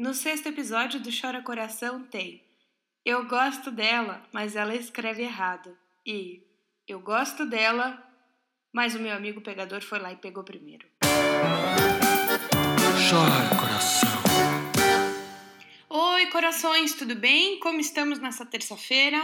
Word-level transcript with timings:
No 0.00 0.14
sexto 0.14 0.46
episódio 0.46 0.98
do 0.98 1.10
Chora 1.12 1.42
Coração 1.42 2.04
tem 2.04 2.42
Eu 3.04 3.26
gosto 3.26 3.70
dela, 3.70 4.26
mas 4.32 4.56
ela 4.56 4.74
escreve 4.74 5.24
errado. 5.24 5.76
E 6.06 6.42
Eu 6.88 7.00
gosto 7.00 7.44
dela, 7.44 8.02
mas 8.72 8.94
o 8.94 8.98
meu 8.98 9.14
amigo 9.14 9.42
pegador 9.42 9.82
foi 9.82 9.98
lá 9.98 10.10
e 10.10 10.16
pegou 10.16 10.42
primeiro. 10.42 10.88
Chora, 13.10 13.60
coração. 13.60 14.08
Oi, 15.90 16.26
corações, 16.28 16.94
tudo 16.94 17.14
bem? 17.14 17.60
Como 17.60 17.78
estamos 17.78 18.18
nessa 18.18 18.46
terça-feira? 18.46 19.20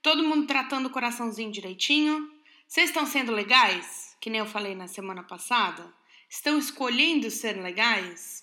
Todo 0.00 0.22
mundo 0.22 0.46
tratando 0.46 0.86
o 0.86 0.90
coraçãozinho 0.90 1.50
direitinho? 1.50 2.30
Vocês 2.68 2.90
estão 2.90 3.06
sendo 3.06 3.32
legais? 3.32 4.16
Que 4.20 4.30
nem 4.30 4.38
eu 4.38 4.46
falei 4.46 4.76
na 4.76 4.86
semana 4.86 5.24
passada? 5.24 5.92
Estão 6.30 6.56
escolhendo 6.56 7.28
ser 7.28 7.60
legais? 7.60 8.41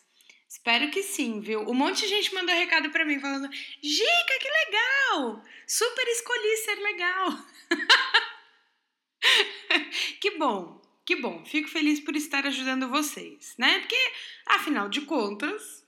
Espero 0.59 0.91
que 0.91 1.01
sim, 1.01 1.39
viu? 1.39 1.61
Um 1.61 1.73
monte 1.73 2.01
de 2.01 2.09
gente 2.09 2.35
mandou 2.35 2.53
recado 2.53 2.91
para 2.91 3.05
mim 3.05 3.17
falando: 3.17 3.49
Gica, 3.81 4.39
que 4.41 4.49
legal! 4.65 5.41
Super 5.65 6.05
escolhi 6.09 6.57
ser 6.57 6.75
legal. 6.75 7.45
que 10.19 10.31
bom, 10.31 10.81
que 11.05 11.15
bom. 11.15 11.45
Fico 11.45 11.69
feliz 11.69 12.01
por 12.01 12.13
estar 12.13 12.45
ajudando 12.45 12.89
vocês, 12.89 13.55
né? 13.57 13.79
Porque, 13.79 14.11
afinal 14.47 14.89
de 14.89 14.99
contas, 15.01 15.85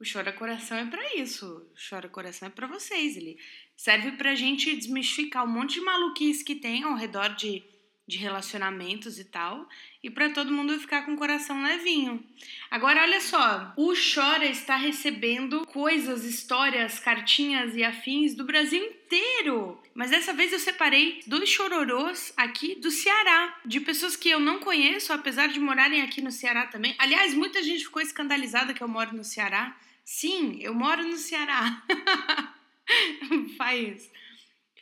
o 0.00 0.04
Chora 0.10 0.32
Coração 0.32 0.78
é 0.78 0.86
para 0.86 1.16
isso. 1.16 1.44
O 1.44 1.74
Chora 1.90 2.08
Coração 2.08 2.46
é 2.46 2.50
para 2.52 2.68
vocês. 2.68 3.16
Ele 3.16 3.36
serve 3.76 4.12
pra 4.12 4.36
gente 4.36 4.76
desmistificar 4.76 5.44
um 5.44 5.52
monte 5.52 5.74
de 5.74 5.80
maluquice 5.80 6.44
que 6.44 6.54
tem 6.54 6.84
ao 6.84 6.94
redor 6.94 7.34
de 7.34 7.64
de 8.06 8.18
relacionamentos 8.18 9.18
e 9.18 9.24
tal, 9.24 9.68
e 10.02 10.10
para 10.10 10.30
todo 10.30 10.52
mundo 10.52 10.78
ficar 10.78 11.02
com 11.02 11.14
o 11.14 11.16
coração 11.16 11.62
levinho. 11.62 12.22
Agora 12.70 13.02
olha 13.02 13.20
só, 13.20 13.72
o 13.76 13.92
Chora 13.94 14.46
está 14.46 14.76
recebendo 14.76 15.64
coisas, 15.66 16.24
histórias, 16.24 16.98
cartinhas 16.98 17.76
e 17.76 17.84
afins 17.84 18.34
do 18.34 18.44
Brasil 18.44 18.84
inteiro. 18.84 19.80
Mas 19.94 20.10
dessa 20.10 20.32
vez 20.32 20.52
eu 20.52 20.58
separei 20.58 21.20
dois 21.26 21.48
chororôs 21.48 22.32
aqui 22.36 22.74
do 22.74 22.90
Ceará, 22.90 23.60
de 23.64 23.80
pessoas 23.80 24.16
que 24.16 24.28
eu 24.28 24.40
não 24.40 24.58
conheço, 24.58 25.12
apesar 25.12 25.48
de 25.48 25.60
morarem 25.60 26.02
aqui 26.02 26.20
no 26.20 26.32
Ceará 26.32 26.66
também. 26.66 26.94
Aliás, 26.98 27.34
muita 27.34 27.62
gente 27.62 27.84
ficou 27.84 28.02
escandalizada 28.02 28.74
que 28.74 28.82
eu 28.82 28.88
moro 28.88 29.16
no 29.16 29.24
Ceará. 29.24 29.78
Sim, 30.04 30.58
eu 30.60 30.74
moro 30.74 31.06
no 31.06 31.16
Ceará. 31.16 31.82
faz 33.56 34.10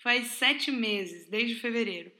faz 0.03 0.29
sete 0.29 0.71
meses, 0.71 1.29
desde 1.29 1.57
fevereiro. 1.57 2.11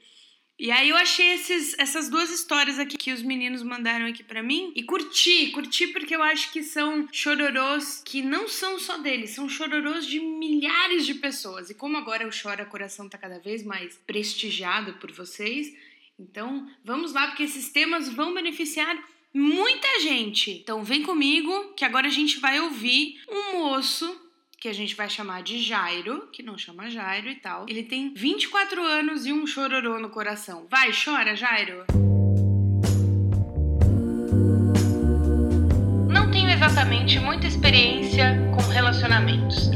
E 0.61 0.69
aí 0.69 0.89
eu 0.89 0.95
achei 0.95 1.33
esses, 1.33 1.75
essas 1.79 2.07
duas 2.07 2.29
histórias 2.29 2.77
aqui 2.77 2.95
que 2.95 3.11
os 3.11 3.23
meninos 3.23 3.63
mandaram 3.63 4.05
aqui 4.05 4.23
para 4.23 4.43
mim 4.43 4.71
e 4.75 4.83
curti, 4.83 5.47
curti 5.47 5.87
porque 5.87 6.15
eu 6.15 6.21
acho 6.21 6.51
que 6.51 6.61
são 6.61 7.09
chororôs 7.11 8.03
que 8.05 8.21
não 8.21 8.47
são 8.47 8.77
só 8.77 8.99
deles, 8.99 9.31
são 9.31 9.49
chororôs 9.49 10.05
de 10.05 10.19
milhares 10.19 11.03
de 11.03 11.15
pessoas. 11.15 11.71
E 11.71 11.73
como 11.73 11.97
agora 11.97 12.27
o 12.27 12.31
Chora 12.31 12.63
Coração 12.63 13.09
tá 13.09 13.17
cada 13.17 13.39
vez 13.39 13.63
mais 13.63 13.99
prestigiado 14.05 14.93
por 14.99 15.11
vocês, 15.11 15.75
então 16.19 16.69
vamos 16.85 17.11
lá 17.11 17.25
porque 17.25 17.41
esses 17.41 17.71
temas 17.71 18.07
vão 18.07 18.31
beneficiar 18.31 18.95
muita 19.33 19.99
gente. 20.01 20.51
Então 20.51 20.83
vem 20.83 21.01
comigo 21.01 21.73
que 21.73 21.83
agora 21.83 22.05
a 22.05 22.11
gente 22.11 22.39
vai 22.39 22.59
ouvir 22.59 23.19
um 23.27 23.57
moço 23.57 24.15
que 24.61 24.69
a 24.69 24.73
gente 24.73 24.95
vai 24.95 25.09
chamar 25.09 25.41
de 25.41 25.59
Jairo, 25.59 26.29
que 26.31 26.43
não 26.43 26.55
chama 26.55 26.87
Jairo 26.87 27.27
e 27.27 27.35
tal. 27.35 27.65
Ele 27.67 27.81
tem 27.81 28.13
24 28.13 28.79
anos 28.79 29.25
e 29.25 29.33
um 29.33 29.47
chororô 29.47 29.97
no 29.97 30.11
coração. 30.11 30.67
Vai, 30.69 30.91
chora, 30.93 31.35
Jairo! 31.35 31.83
Não 36.07 36.29
tenho 36.29 36.47
exatamente 36.51 37.19
muita 37.19 37.47
experiência 37.47 38.37
com 38.55 38.61
relacionamentos. 38.71 39.71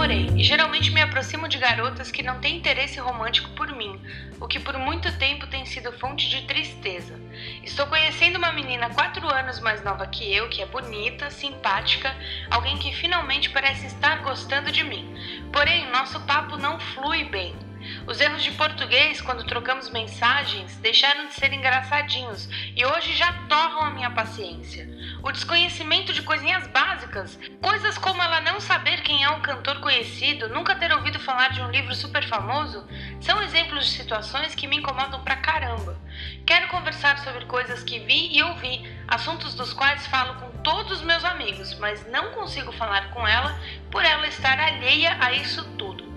Namorei 0.00 0.30
e 0.34 0.42
geralmente 0.42 0.90
me 0.92 1.02
aproximo 1.02 1.46
de 1.46 1.58
garotas 1.58 2.10
que 2.10 2.22
não 2.22 2.40
têm 2.40 2.56
interesse 2.56 2.98
romântico 2.98 3.50
por 3.50 3.70
mim, 3.76 4.00
o 4.40 4.48
que 4.48 4.58
por 4.58 4.78
muito 4.78 5.14
tempo 5.18 5.46
tem 5.46 5.66
sido 5.66 5.92
fonte 5.92 6.30
de 6.30 6.40
tristeza. 6.46 7.20
Estou 7.62 7.86
conhecendo 7.86 8.38
uma 8.38 8.50
menina 8.50 8.88
quatro 8.88 9.28
anos 9.28 9.60
mais 9.60 9.84
nova 9.84 10.06
que 10.06 10.34
eu, 10.34 10.48
que 10.48 10.62
é 10.62 10.66
bonita, 10.66 11.30
simpática, 11.30 12.16
alguém 12.50 12.78
que 12.78 12.94
finalmente 12.94 13.50
parece 13.50 13.88
estar 13.88 14.22
gostando 14.22 14.72
de 14.72 14.82
mim. 14.82 15.14
Porém, 15.52 15.90
nosso 15.90 16.18
papo 16.20 16.56
não 16.56 16.80
flui 16.80 17.24
bem. 17.24 17.69
Os 18.06 18.20
erros 18.20 18.42
de 18.42 18.52
português, 18.52 19.20
quando 19.20 19.44
trocamos 19.44 19.90
mensagens, 19.90 20.76
deixaram 20.76 21.26
de 21.26 21.34
ser 21.34 21.52
engraçadinhos 21.52 22.48
e 22.76 22.84
hoje 22.84 23.14
já 23.14 23.32
torram 23.48 23.82
a 23.82 23.90
minha 23.90 24.10
paciência. 24.10 24.88
O 25.22 25.30
desconhecimento 25.30 26.12
de 26.12 26.22
coisinhas 26.22 26.66
básicas, 26.68 27.38
coisas 27.60 27.98
como 27.98 28.22
ela 28.22 28.40
não 28.40 28.60
saber 28.60 29.02
quem 29.02 29.22
é 29.22 29.30
um 29.30 29.40
cantor 29.40 29.80
conhecido, 29.80 30.48
nunca 30.48 30.74
ter 30.74 30.92
ouvido 30.92 31.18
falar 31.18 31.48
de 31.48 31.60
um 31.60 31.70
livro 31.70 31.94
super 31.94 32.26
famoso, 32.26 32.86
são 33.20 33.42
exemplos 33.42 33.86
de 33.86 33.92
situações 33.92 34.54
que 34.54 34.66
me 34.66 34.76
incomodam 34.76 35.22
pra 35.22 35.36
caramba. 35.36 35.98
Quero 36.46 36.68
conversar 36.68 37.18
sobre 37.18 37.44
coisas 37.44 37.82
que 37.82 37.98
vi 38.00 38.36
e 38.36 38.42
ouvi, 38.42 38.82
assuntos 39.06 39.54
dos 39.54 39.72
quais 39.72 40.06
falo 40.06 40.34
com 40.34 40.50
todos 40.62 40.98
os 40.98 41.02
meus 41.02 41.24
amigos, 41.24 41.74
mas 41.78 42.06
não 42.10 42.32
consigo 42.32 42.72
falar 42.72 43.10
com 43.10 43.26
ela 43.26 43.58
por 43.90 44.04
ela 44.04 44.26
estar 44.26 44.58
alheia 44.58 45.16
a 45.20 45.32
isso 45.32 45.64
tudo. 45.76 46.09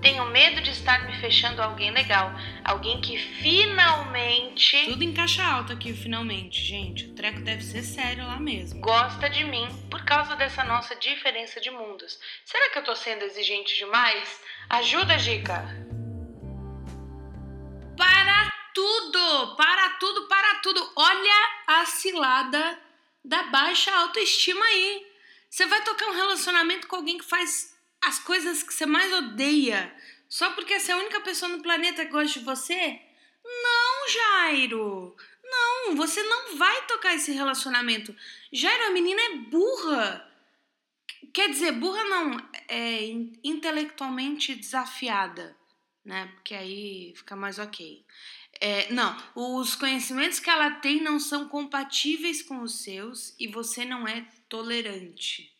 Tenho 0.00 0.24
medo 0.26 0.60
de 0.60 0.70
estar 0.70 1.04
me 1.06 1.20
fechando 1.20 1.60
a 1.60 1.64
alguém 1.64 1.90
legal. 1.90 2.30
Alguém 2.64 3.00
que 3.00 3.18
finalmente. 3.18 4.84
Tudo 4.86 5.02
em 5.02 5.12
caixa 5.12 5.42
alta 5.42 5.72
aqui, 5.72 5.92
finalmente, 5.92 6.62
gente. 6.62 7.06
O 7.06 7.14
treco 7.14 7.40
deve 7.40 7.62
ser 7.62 7.82
sério 7.82 8.24
lá 8.24 8.38
mesmo. 8.38 8.80
Gosta 8.80 9.28
de 9.28 9.42
mim 9.44 9.66
por 9.90 10.04
causa 10.04 10.36
dessa 10.36 10.62
nossa 10.62 10.94
diferença 10.94 11.60
de 11.60 11.70
mundos. 11.70 12.18
Será 12.44 12.70
que 12.70 12.78
eu 12.78 12.84
tô 12.84 12.94
sendo 12.94 13.24
exigente 13.24 13.76
demais? 13.76 14.40
Ajuda, 14.70 15.18
Gica! 15.18 15.64
Para 17.96 18.52
tudo! 18.72 19.56
Para 19.56 19.90
tudo, 19.98 20.28
para 20.28 20.54
tudo! 20.60 20.92
Olha 20.94 21.48
a 21.66 21.86
cilada 21.86 22.78
da 23.24 23.42
baixa 23.44 23.92
autoestima 23.92 24.64
aí. 24.64 25.06
Você 25.50 25.66
vai 25.66 25.82
tocar 25.82 26.06
um 26.06 26.14
relacionamento 26.14 26.86
com 26.86 26.96
alguém 26.96 27.18
que 27.18 27.24
faz 27.24 27.76
as 28.02 28.18
coisas 28.18 28.62
que 28.62 28.72
você 28.72 28.86
mais 28.86 29.12
odeia 29.12 29.94
só 30.28 30.52
porque 30.52 30.74
essa 30.74 30.92
é 30.92 30.94
a 30.94 30.98
única 30.98 31.20
pessoa 31.20 31.50
no 31.50 31.62
planeta 31.62 32.04
que 32.04 32.12
gosta 32.12 32.38
de 32.38 32.44
você? 32.44 33.00
Não, 33.44 34.08
Jairo! 34.08 35.16
Não, 35.42 35.96
você 35.96 36.22
não 36.22 36.56
vai 36.56 36.86
tocar 36.86 37.14
esse 37.14 37.32
relacionamento. 37.32 38.14
Jairo, 38.52 38.84
a 38.84 38.90
menina 38.90 39.20
é 39.20 39.36
burra. 39.36 40.24
Quer 41.32 41.48
dizer, 41.48 41.72
burra 41.72 42.04
não, 42.04 42.50
é 42.68 43.04
intelectualmente 43.42 44.54
desafiada, 44.54 45.56
né? 46.04 46.26
Porque 46.34 46.54
aí 46.54 47.14
fica 47.16 47.34
mais 47.34 47.58
ok. 47.58 48.04
É, 48.60 48.92
não, 48.92 49.16
os 49.34 49.74
conhecimentos 49.74 50.38
que 50.38 50.50
ela 50.50 50.72
tem 50.72 51.00
não 51.00 51.18
são 51.18 51.48
compatíveis 51.48 52.42
com 52.42 52.60
os 52.60 52.82
seus 52.82 53.34
e 53.38 53.46
você 53.48 53.84
não 53.84 54.06
é 54.06 54.28
tolerante 54.48 55.54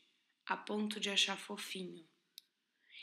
a 0.47 0.57
ponto 0.57 1.01
de 1.01 1.09
achar 1.09 1.39
fofinho. 1.39 2.08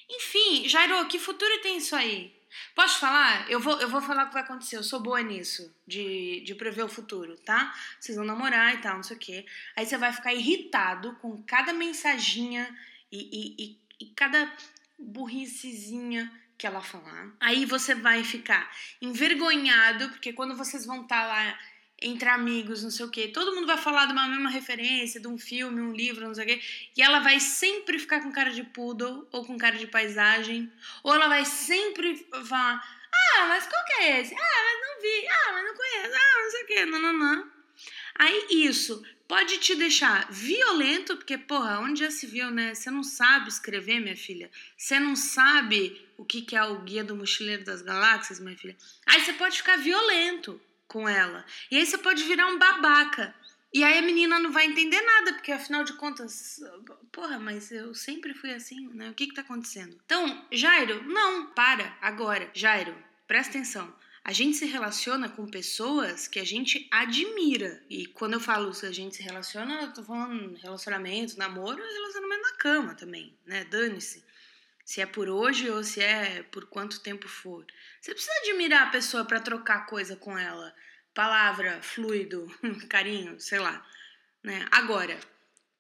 Enfim, 0.10 0.68
Jairo, 0.68 1.08
que 1.08 1.20
futuro 1.20 1.62
tem 1.62 1.78
isso 1.78 1.96
aí? 1.96 2.36
Posso 2.74 3.00
falar? 3.00 3.50
Eu 3.50 3.60
vou, 3.60 3.80
eu 3.82 3.90
vou 3.90 4.02
falar 4.02 4.24
o 4.24 4.28
que 4.28 4.34
vai 4.34 4.44
acontecer. 4.44 4.78
Eu 4.78 4.84
sou 4.84 5.00
boa 5.00 5.22
nisso, 5.22 5.74
de, 5.86 6.42
de 6.42 6.56
prever 6.56 6.84
o 6.84 6.90
futuro, 6.90 7.36
tá? 7.38 7.74
Vocês 8.00 8.18
vão 8.18 8.26
namorar 8.26 8.74
e 8.74 8.78
tal, 8.78 8.96
não 8.96 9.04
sei 9.04 9.18
o 9.18 9.20
quê. 9.20 9.46
Aí 9.76 9.86
você 9.86 9.98
vai 9.98 10.12
ficar 10.14 10.34
irritado 10.34 11.16
com 11.22 11.42
cada 11.44 11.74
mensaginha 11.74 12.74
e, 13.12 13.18
e, 13.18 13.64
e, 13.64 14.06
e 14.06 14.06
cada 14.16 14.52
burricezinha 14.98 16.32
que 16.58 16.66
ela 16.66 16.82
falar. 16.82 17.32
Aí 17.40 17.66
você 17.66 17.94
vai 17.94 18.24
ficar 18.24 18.72
envergonhado, 19.02 20.10
porque 20.10 20.32
quando 20.32 20.56
vocês 20.56 20.86
vão 20.86 21.02
estar 21.04 21.22
tá 21.22 21.28
lá 21.28 21.60
entre 22.02 22.28
amigos, 22.30 22.84
não 22.84 22.92
sei 22.92 23.06
o 23.06 23.10
quê. 23.10 23.28
Todo 23.28 23.56
mundo 23.56 23.68
vai 23.68 23.78
falar 23.78 24.06
de 24.06 24.12
uma 24.12 24.28
mesma 24.28 24.50
referência, 24.50 25.20
de 25.20 25.28
um 25.28 25.38
filme, 25.38 25.82
um 25.82 25.94
livro, 25.94 26.28
não 26.28 26.36
sei 26.36 26.44
o 26.44 26.48
quê. 26.48 26.62
E 26.96 27.02
ela 27.02 27.20
vai 27.20 27.40
sempre 27.40 27.98
ficar 27.98 28.22
com 28.22 28.32
cara 28.32 28.52
de 28.52 28.64
poodle 28.64 29.28
ou 29.32 29.46
com 29.46 29.58
cara 29.58 29.78
de 29.78 29.88
paisagem. 29.88 30.72
Ou 31.04 31.14
ela 31.14 31.28
vai 31.28 31.46
sempre 31.46 32.16
falar: 32.48 32.84
Ah, 33.14 33.46
mas 33.48 33.66
qual 33.68 33.86
que 33.86 33.94
é 33.94 34.22
esse? 34.22 34.34
Ah, 34.34 34.38
mas 34.38 34.88
não 34.88 35.02
vi. 35.02 35.28
Ah, 35.28 35.52
mas 35.54 35.66
não 35.66 35.76
conheço. 35.76 36.16
Ah, 36.16 36.44
não 36.44 36.52
sei 36.52 36.64
o 36.64 36.68
quê. 36.68 36.86
Não. 36.86 37.56
Aí 38.18 38.48
isso 38.50 39.04
pode 39.28 39.58
te 39.58 39.76
deixar 39.76 40.32
violento, 40.32 41.18
porque, 41.18 41.38
porra, 41.38 41.80
onde 41.80 42.02
já 42.02 42.12
se 42.12 42.28
viu, 42.28 42.52
né? 42.52 42.74
Você 42.74 42.90
não 42.92 43.04
sabe 43.04 43.50
escrever, 43.50 44.00
minha 44.00 44.16
filha. 44.16 44.50
Você 44.78 45.00
não 45.00 45.16
sabe 45.16 46.02
o 46.18 46.24
que, 46.24 46.42
que 46.42 46.56
é 46.56 46.64
o 46.64 46.80
Guia 46.82 47.04
do 47.04 47.16
Mochileiro 47.16 47.64
das 47.64 47.82
Galáxias, 47.82 48.40
minha 48.40 48.58
filha. 48.58 48.78
Aí 49.06 49.20
você 49.22 49.34
pode 49.34 49.58
ficar 49.58 49.78
violento 49.78 50.62
com 50.88 51.08
ela. 51.08 51.46
E 51.72 51.78
aí 51.78 51.86
você 51.86 51.98
pode 51.98 52.24
virar 52.24 52.48
um 52.48 52.58
babaca. 52.58 53.34
E 53.74 53.84
aí 53.84 53.98
a 53.98 54.02
menina 54.02 54.40
não 54.40 54.52
vai 54.52 54.66
entender 54.66 55.02
nada, 55.02 55.34
porque 55.34 55.52
afinal 55.52 55.84
de 55.84 55.94
contas, 55.94 56.62
porra, 57.12 57.38
mas 57.38 57.72
eu 57.72 57.94
sempre 57.94 58.34
fui 58.34 58.54
assim, 58.54 58.88
né? 58.94 59.10
O 59.10 59.14
que 59.14 59.28
que 59.28 59.34
tá 59.34 59.42
acontecendo? 59.42 60.00
Então, 60.06 60.46
Jairo, 60.52 61.04
não, 61.04 61.48
para, 61.48 61.98
agora. 62.02 62.50
Jairo, 62.54 62.96
presta 63.28 63.50
atenção. 63.52 63.94
a 64.26 64.34
gente 64.34 64.58
se 64.58 64.66
relaciona 64.66 65.30
com 65.30 65.46
pessoas 65.46 66.28
que 66.28 66.40
a 66.40 66.44
gente 66.44 66.88
admira. 66.90 67.80
E 67.88 68.08
quando 68.08 68.34
eu 68.34 68.40
falo 68.40 68.74
se 68.74 68.84
a 68.88 68.92
gente 68.92 69.18
se 69.18 69.22
relaciona, 69.22 69.84
eu 69.84 69.94
tô 69.94 70.04
falando 70.04 70.58
relacionamento, 70.58 71.38
namoro, 71.38 71.78
relacionamento 71.78 72.42
na 72.42 72.54
cama 72.54 72.96
também, 72.96 73.38
né? 73.46 73.64
Dane-se. 73.66 74.25
Se 74.86 75.02
é 75.02 75.06
por 75.08 75.28
hoje 75.28 75.70
ou 75.70 75.84
se 75.84 76.00
é 76.00 76.44
por 76.44 76.68
quanto 76.68 77.02
tempo 77.02 77.28
for. 77.28 77.66
Você 78.00 78.14
precisa 78.14 78.38
admirar 78.44 78.84
a 78.84 78.92
pessoa 78.92 79.26
para 79.26 79.40
trocar 79.40 79.88
coisa 79.88 80.16
com 80.16 80.38
ela. 80.38 80.74
Palavra, 81.12 81.82
fluido, 81.82 82.48
carinho, 82.88 83.40
sei 83.40 83.58
lá. 83.58 83.84
Né? 84.44 84.68
Agora, 84.70 85.20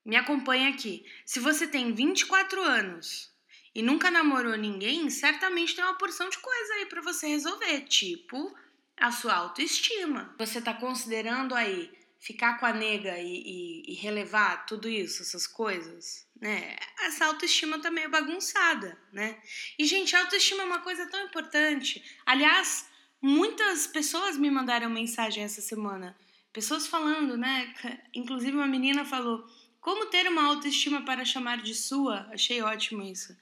me 0.03 0.15
acompanha 0.15 0.69
aqui. 0.69 1.05
Se 1.23 1.39
você 1.39 1.67
tem 1.67 1.93
24 1.93 2.59
anos 2.63 3.31
e 3.75 3.83
nunca 3.83 4.09
namorou 4.09 4.57
ninguém, 4.57 5.07
certamente 5.11 5.75
tem 5.75 5.83
uma 5.83 5.97
porção 5.97 6.27
de 6.27 6.39
coisa 6.39 6.73
aí 6.73 6.87
para 6.87 7.01
você 7.01 7.27
resolver, 7.27 7.81
tipo 7.81 8.57
a 8.97 9.11
sua 9.11 9.35
autoestima. 9.35 10.33
Você 10.39 10.61
tá 10.61 10.73
considerando 10.73 11.53
aí 11.53 11.91
ficar 12.19 12.57
com 12.59 12.65
a 12.65 12.73
nega 12.73 13.19
e, 13.19 13.43
e, 13.45 13.91
e 13.91 13.93
relevar 13.95 14.65
tudo 14.65 14.89
isso, 14.89 15.21
essas 15.21 15.45
coisas, 15.45 16.25
né? 16.45 16.75
Essa 17.01 17.25
autoestima 17.25 17.79
tá 17.79 17.89
meio 17.89 18.07
bagunçada, 18.07 18.95
né? 19.11 19.41
E, 19.79 19.85
gente, 19.85 20.15
autoestima 20.15 20.61
é 20.61 20.65
uma 20.67 20.79
coisa 20.79 21.07
tão 21.07 21.25
importante. 21.25 22.03
Aliás, 22.23 22.87
muitas 23.19 23.87
pessoas 23.87 24.37
me 24.37 24.51
mandaram 24.51 24.87
mensagem 24.87 25.43
essa 25.43 25.59
semana. 25.59 26.15
Pessoas 26.53 26.85
falando, 26.85 27.35
né? 27.35 27.73
Inclusive, 28.13 28.55
uma 28.55 28.67
menina 28.67 29.03
falou 29.03 29.43
como 29.81 30.05
ter 30.05 30.27
uma 30.27 30.45
autoestima 30.45 31.01
para 31.01 31.25
chamar 31.25 31.63
de 31.63 31.73
sua? 31.73 32.27
Achei 32.31 32.61
ótimo 32.61 33.01
isso. 33.01 33.35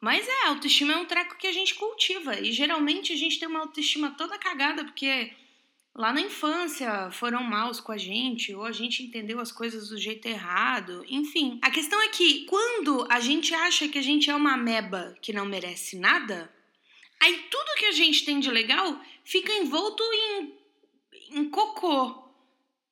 Mas 0.00 0.26
é, 0.26 0.46
autoestima 0.46 0.94
é 0.94 0.96
um 0.96 1.04
treco 1.04 1.36
que 1.36 1.46
a 1.46 1.52
gente 1.52 1.74
cultiva. 1.74 2.40
E 2.40 2.50
geralmente 2.50 3.12
a 3.12 3.16
gente 3.16 3.38
tem 3.38 3.46
uma 3.46 3.60
autoestima 3.60 4.12
toda 4.12 4.38
cagada 4.38 4.86
porque 4.86 5.34
lá 5.96 6.12
na 6.12 6.20
infância 6.20 7.10
foram 7.10 7.42
maus 7.42 7.80
com 7.80 7.90
a 7.90 7.96
gente, 7.96 8.54
ou 8.54 8.64
a 8.64 8.72
gente 8.72 9.02
entendeu 9.02 9.40
as 9.40 9.50
coisas 9.50 9.88
do 9.88 9.98
jeito 9.98 10.26
errado. 10.28 11.04
Enfim, 11.08 11.58
a 11.62 11.70
questão 11.70 12.00
é 12.02 12.08
que 12.08 12.44
quando 12.44 13.06
a 13.10 13.18
gente 13.18 13.54
acha 13.54 13.88
que 13.88 13.98
a 13.98 14.02
gente 14.02 14.28
é 14.28 14.34
uma 14.34 14.52
ameba 14.52 15.16
que 15.22 15.32
não 15.32 15.46
merece 15.46 15.98
nada, 15.98 16.52
aí 17.18 17.46
tudo 17.50 17.78
que 17.78 17.86
a 17.86 17.92
gente 17.92 18.24
tem 18.24 18.38
de 18.38 18.50
legal 18.50 19.00
fica 19.24 19.52
envolto 19.52 20.02
em, 20.12 20.54
em 21.30 21.48
cocô. 21.48 22.24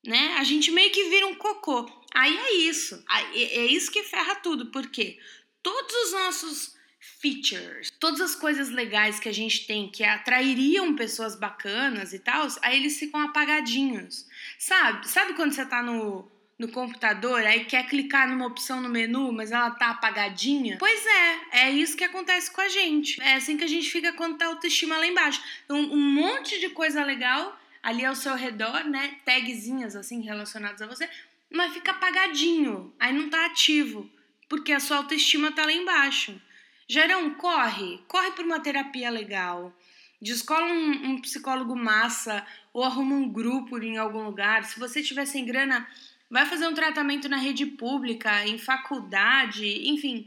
Né? 0.02 0.34
A 0.38 0.44
gente 0.44 0.70
meio 0.70 0.90
que 0.90 1.08
vira 1.08 1.26
um 1.26 1.34
cocô. 1.34 1.88
Aí 2.14 2.36
é 2.36 2.52
isso. 2.54 3.02
É 3.34 3.66
isso 3.66 3.90
que 3.90 4.02
ferra 4.02 4.36
tudo, 4.36 4.66
porque 4.66 5.18
todos 5.62 5.94
os 6.04 6.12
nossos 6.12 6.73
features, 7.20 7.90
todas 7.98 8.20
as 8.20 8.34
coisas 8.34 8.68
legais 8.70 9.18
que 9.18 9.28
a 9.28 9.34
gente 9.34 9.66
tem 9.66 9.90
que 9.90 10.04
atrairiam 10.04 10.94
pessoas 10.94 11.36
bacanas 11.36 12.12
e 12.12 12.18
tal, 12.18 12.46
aí 12.62 12.76
eles 12.76 12.98
ficam 12.98 13.20
apagadinhos. 13.20 14.26
Sabe? 14.58 15.08
Sabe 15.08 15.34
quando 15.34 15.52
você 15.52 15.64
tá 15.64 15.82
no, 15.82 16.30
no 16.58 16.68
computador, 16.68 17.40
aí 17.42 17.64
quer 17.64 17.86
clicar 17.86 18.28
numa 18.28 18.46
opção 18.46 18.80
no 18.80 18.88
menu, 18.88 19.32
mas 19.32 19.52
ela 19.52 19.70
tá 19.70 19.90
apagadinha? 19.90 20.76
Pois 20.78 21.06
é, 21.06 21.66
é 21.66 21.70
isso 21.70 21.96
que 21.96 22.04
acontece 22.04 22.50
com 22.50 22.60
a 22.60 22.68
gente. 22.68 23.20
É 23.22 23.34
assim 23.34 23.56
que 23.56 23.64
a 23.64 23.68
gente 23.68 23.90
fica 23.90 24.12
quando 24.12 24.38
tá 24.38 24.46
autoestima 24.46 24.98
lá 24.98 25.06
embaixo. 25.06 25.42
Um, 25.68 25.94
um 25.94 26.00
monte 26.00 26.58
de 26.60 26.70
coisa 26.70 27.04
legal 27.04 27.58
ali 27.82 28.04
ao 28.04 28.14
seu 28.14 28.34
redor, 28.34 28.84
né? 28.84 29.16
Tagzinhas 29.24 29.94
assim 29.94 30.22
relacionadas 30.22 30.80
a 30.80 30.86
você 30.86 31.08
mas 31.54 31.72
fica 31.72 31.92
apagadinho, 31.92 32.92
aí 32.98 33.12
não 33.12 33.30
tá 33.30 33.46
ativo, 33.46 34.10
porque 34.48 34.72
a 34.72 34.80
sua 34.80 34.98
autoestima 34.98 35.52
tá 35.52 35.64
lá 35.64 35.72
embaixo. 35.72 36.40
Gerão, 36.88 37.34
corre, 37.34 37.98
corre 38.08 38.32
por 38.32 38.44
uma 38.44 38.60
terapia 38.60 39.10
legal, 39.10 39.74
descola 40.20 40.66
um, 40.66 41.12
um 41.12 41.20
psicólogo 41.20 41.74
massa 41.74 42.46
ou 42.72 42.84
arruma 42.84 43.14
um 43.14 43.28
grupo 43.28 43.78
em 43.82 43.96
algum 43.96 44.24
lugar. 44.24 44.64
Se 44.64 44.78
você 44.78 45.02
tiver 45.02 45.26
sem 45.26 45.44
grana, 45.44 45.88
vai 46.30 46.46
fazer 46.46 46.66
um 46.66 46.74
tratamento 46.74 47.28
na 47.28 47.36
rede 47.36 47.64
pública, 47.64 48.46
em 48.46 48.58
faculdade, 48.58 49.88
enfim, 49.88 50.26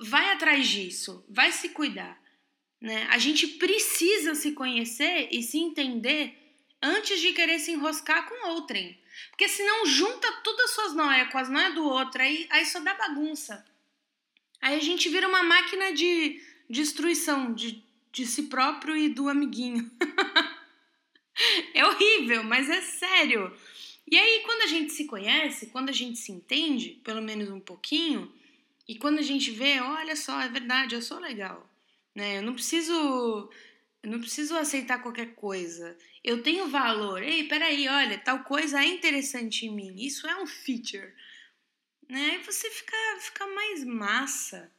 vai 0.00 0.30
atrás 0.32 0.66
disso, 0.66 1.24
vai 1.28 1.52
se 1.52 1.70
cuidar. 1.70 2.18
Né? 2.80 3.06
A 3.10 3.18
gente 3.18 3.46
precisa 3.46 4.34
se 4.34 4.52
conhecer 4.52 5.28
e 5.30 5.42
se 5.42 5.58
entender 5.58 6.38
antes 6.82 7.20
de 7.20 7.32
querer 7.32 7.58
se 7.58 7.72
enroscar 7.72 8.28
com 8.28 8.48
outrem. 8.48 8.98
Porque 9.30 9.48
senão 9.48 9.86
junta 9.86 10.30
todas 10.42 10.66
as 10.66 10.70
suas 10.72 10.94
noias 10.94 11.30
com 11.30 11.38
as 11.38 11.48
noias 11.48 11.74
do 11.74 11.84
outro, 11.84 12.20
aí, 12.20 12.46
aí 12.50 12.66
só 12.66 12.80
dá 12.80 12.94
bagunça. 12.94 13.64
Aí 14.64 14.76
a 14.78 14.80
gente 14.80 15.10
vira 15.10 15.28
uma 15.28 15.42
máquina 15.42 15.92
de 15.92 16.40
destruição 16.70 17.52
de, 17.52 17.84
de 18.10 18.24
si 18.24 18.44
próprio 18.44 18.96
e 18.96 19.10
do 19.10 19.28
amiguinho. 19.28 19.90
é 21.74 21.84
horrível, 21.84 22.42
mas 22.42 22.70
é 22.70 22.80
sério. 22.80 23.54
E 24.10 24.16
aí, 24.16 24.40
quando 24.46 24.62
a 24.62 24.66
gente 24.66 24.90
se 24.90 25.04
conhece, 25.04 25.66
quando 25.66 25.90
a 25.90 25.92
gente 25.92 26.18
se 26.18 26.32
entende, 26.32 26.98
pelo 27.04 27.20
menos 27.20 27.50
um 27.50 27.60
pouquinho, 27.60 28.32
e 28.88 28.94
quando 28.96 29.18
a 29.18 29.22
gente 29.22 29.50
vê, 29.50 29.78
olha 29.80 30.16
só, 30.16 30.40
é 30.40 30.48
verdade, 30.48 30.94
eu 30.94 31.02
sou 31.02 31.18
legal. 31.18 31.68
Né? 32.14 32.38
Eu 32.38 32.42
não 32.42 32.54
preciso 32.54 33.50
eu 34.02 34.10
não 34.10 34.18
preciso 34.18 34.56
aceitar 34.56 35.02
qualquer 35.02 35.34
coisa. 35.34 35.94
Eu 36.24 36.42
tenho 36.42 36.68
valor. 36.68 37.22
Ei, 37.22 37.44
peraí, 37.44 37.86
olha, 37.86 38.16
tal 38.16 38.44
coisa 38.44 38.82
é 38.82 38.86
interessante 38.86 39.66
em 39.66 39.74
mim. 39.74 39.94
Isso 39.98 40.26
é 40.26 40.42
um 40.42 40.46
feature. 40.46 41.12
Né? 42.08 42.36
E 42.36 42.44
você 42.44 42.70
fica, 42.70 42.96
fica 43.20 43.46
mais 43.46 43.84
massa. 43.84 44.70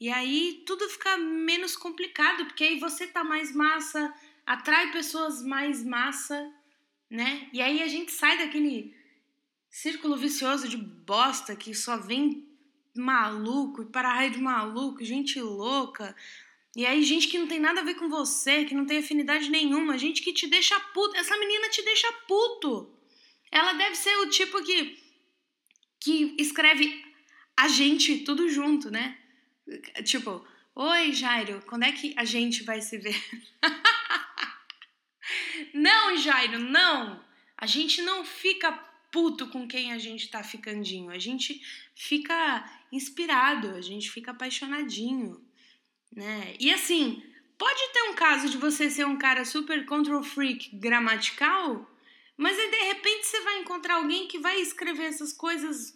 E 0.00 0.10
aí 0.10 0.62
tudo 0.66 0.88
fica 0.88 1.16
menos 1.16 1.76
complicado, 1.76 2.44
porque 2.46 2.64
aí 2.64 2.78
você 2.78 3.06
tá 3.06 3.24
mais 3.24 3.54
massa, 3.54 4.14
atrai 4.46 4.92
pessoas 4.92 5.42
mais 5.42 5.84
massa, 5.84 6.52
né? 7.10 7.48
E 7.52 7.60
aí 7.60 7.82
a 7.82 7.88
gente 7.88 8.12
sai 8.12 8.38
daquele 8.38 8.94
círculo 9.70 10.16
vicioso 10.16 10.68
de 10.68 10.76
bosta 10.76 11.56
que 11.56 11.74
só 11.74 11.96
vem 11.96 12.46
maluco 12.96 13.82
e 13.82 13.86
para 13.86 14.12
raio 14.12 14.30
de 14.30 14.40
maluco, 14.40 15.04
gente 15.04 15.40
louca, 15.40 16.14
e 16.78 16.86
aí, 16.86 17.02
gente 17.02 17.26
que 17.26 17.38
não 17.38 17.48
tem 17.48 17.58
nada 17.58 17.80
a 17.80 17.84
ver 17.84 17.94
com 17.94 18.08
você, 18.08 18.64
que 18.64 18.72
não 18.72 18.86
tem 18.86 18.98
afinidade 18.98 19.50
nenhuma, 19.50 19.98
gente 19.98 20.22
que 20.22 20.32
te 20.32 20.46
deixa 20.46 20.78
puto. 20.94 21.16
Essa 21.16 21.36
menina 21.36 21.68
te 21.68 21.82
deixa 21.82 22.12
puto. 22.28 22.88
Ela 23.50 23.72
deve 23.72 23.96
ser 23.96 24.16
o 24.18 24.30
tipo 24.30 24.62
que, 24.62 24.96
que 26.00 26.34
escreve 26.38 27.04
a 27.56 27.68
gente 27.68 28.18
tudo 28.18 28.48
junto, 28.48 28.90
né? 28.90 29.16
Tipo, 30.04 30.46
oi 30.74 31.12
Jairo, 31.12 31.62
quando 31.66 31.84
é 31.84 31.92
que 31.92 32.14
a 32.16 32.24
gente 32.24 32.62
vai 32.62 32.80
se 32.80 32.98
ver? 32.98 33.20
não, 35.74 36.16
Jairo, 36.16 36.58
não! 36.58 37.22
A 37.56 37.66
gente 37.66 38.02
não 38.02 38.24
fica 38.24 38.72
puto 39.10 39.48
com 39.48 39.66
quem 39.66 39.92
a 39.92 39.98
gente 39.98 40.28
tá 40.28 40.44
ficandinho. 40.44 41.10
A 41.10 41.18
gente 41.18 41.60
fica 41.94 42.70
inspirado, 42.92 43.74
a 43.74 43.80
gente 43.80 44.10
fica 44.10 44.30
apaixonadinho 44.30 45.42
né? 46.14 46.54
E 46.58 46.72
assim, 46.72 47.22
pode 47.56 47.80
ter 47.92 48.02
um 48.02 48.14
caso 48.14 48.48
de 48.48 48.56
você 48.56 48.90
ser 48.90 49.04
um 49.04 49.18
cara 49.18 49.44
super 49.44 49.84
control 49.86 50.22
freak 50.22 50.76
gramatical, 50.76 51.88
mas 52.36 52.58
repente 52.58 52.68
você 53.28 53.40
vai 53.42 53.58
encontrar 53.60 53.96
alguém 53.96 54.26
que 54.26 54.38
vai 54.38 54.60
escrever 54.60 55.04
essas 55.04 55.32
coisas 55.32 55.94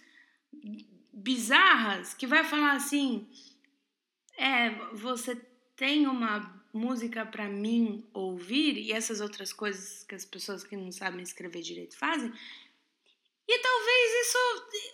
bizarras, 1.12 2.14
que 2.14 2.26
vai 2.26 2.44
falar 2.44 2.72
assim: 2.72 3.28
é, 4.36 4.70
você 4.94 5.34
tem 5.76 6.06
uma 6.06 6.62
música 6.72 7.26
para 7.26 7.48
mim 7.48 8.08
ouvir 8.14 8.78
e 8.78 8.92
essas 8.92 9.20
outras 9.20 9.52
coisas 9.52 10.04
que 10.04 10.14
as 10.14 10.24
pessoas 10.24 10.64
que 10.64 10.76
não 10.76 10.90
sabem 10.90 11.22
escrever 11.22 11.62
direito 11.62 11.96
fazem. 11.96 12.32
E 13.46 13.58
talvez 13.58 14.26
isso 14.26 14.38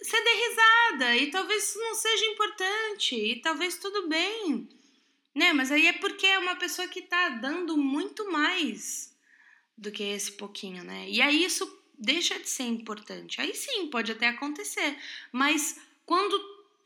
você 0.02 0.24
dê 0.24 0.30
risada, 0.30 1.16
e 1.16 1.30
talvez 1.30 1.68
isso 1.68 1.78
não 1.78 1.94
seja 1.94 2.24
importante, 2.26 3.14
e 3.14 3.40
talvez 3.40 3.76
tudo 3.76 4.08
bem. 4.08 4.68
Né? 5.34 5.52
Mas 5.52 5.70
aí 5.70 5.86
é 5.86 5.92
porque 5.92 6.26
é 6.26 6.38
uma 6.38 6.56
pessoa 6.56 6.88
que 6.88 7.02
tá 7.02 7.28
dando 7.28 7.76
muito 7.76 8.30
mais 8.32 9.14
do 9.76 9.92
que 9.92 10.02
esse 10.02 10.32
pouquinho, 10.32 10.82
né? 10.82 11.08
E 11.08 11.22
aí 11.22 11.44
isso 11.44 11.77
deixa 11.98 12.38
de 12.38 12.48
ser 12.48 12.64
importante. 12.64 13.40
Aí 13.40 13.54
sim, 13.54 13.88
pode 13.88 14.12
até 14.12 14.28
acontecer. 14.28 14.96
Mas 15.32 15.80
quando 16.06 16.38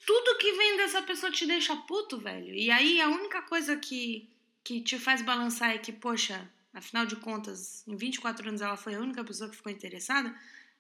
tudo 0.07 0.39
que 0.39 0.53
vem 0.53 0.77
dessa 0.77 1.03
pessoa 1.03 1.31
te 1.31 1.47
deixa 1.47 1.77
puto, 1.77 2.19
velho, 2.19 2.55
e 2.55 2.71
aí 2.71 3.01
a 3.01 3.09
única 3.09 3.43
coisa 3.43 3.77
que, 3.77 4.29
que 4.65 4.81
te 4.81 4.99
faz 4.99 5.23
balançar 5.23 5.71
é 5.71 5.79
que, 5.79 5.93
poxa, 5.93 6.51
afinal 6.73 7.07
de 7.07 7.17
contas, 7.17 7.87
em 7.87 7.97
24 7.97 8.49
anos 8.49 8.61
ela 8.61 8.77
foi 8.77 8.95
a 8.95 9.01
única 9.01 9.23
pessoa 9.23 9.49
que 9.51 9.57
ficou 9.57 9.71
interessada, 9.71 10.35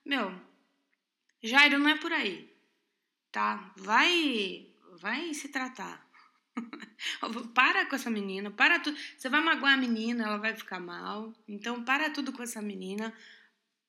meu, 0.04 0.34
Jairo, 1.42 1.78
não 1.78 1.88
é 1.88 1.96
por 1.96 2.12
aí, 2.12 2.50
tá? 3.30 3.72
Vai, 3.76 4.66
vai 5.00 5.32
se 5.34 5.48
tratar. 5.48 6.04
para 7.54 7.86
com 7.86 7.96
essa 7.96 8.10
menina, 8.10 8.50
para 8.50 8.78
tudo. 8.78 8.96
Você 9.16 9.28
vai 9.28 9.40
magoar 9.40 9.74
a 9.74 9.76
menina, 9.76 10.24
ela 10.24 10.36
vai 10.36 10.54
ficar 10.54 10.80
mal. 10.80 11.32
Então, 11.48 11.84
para 11.84 12.10
tudo 12.10 12.32
com 12.32 12.42
essa 12.42 12.60
menina. 12.60 13.12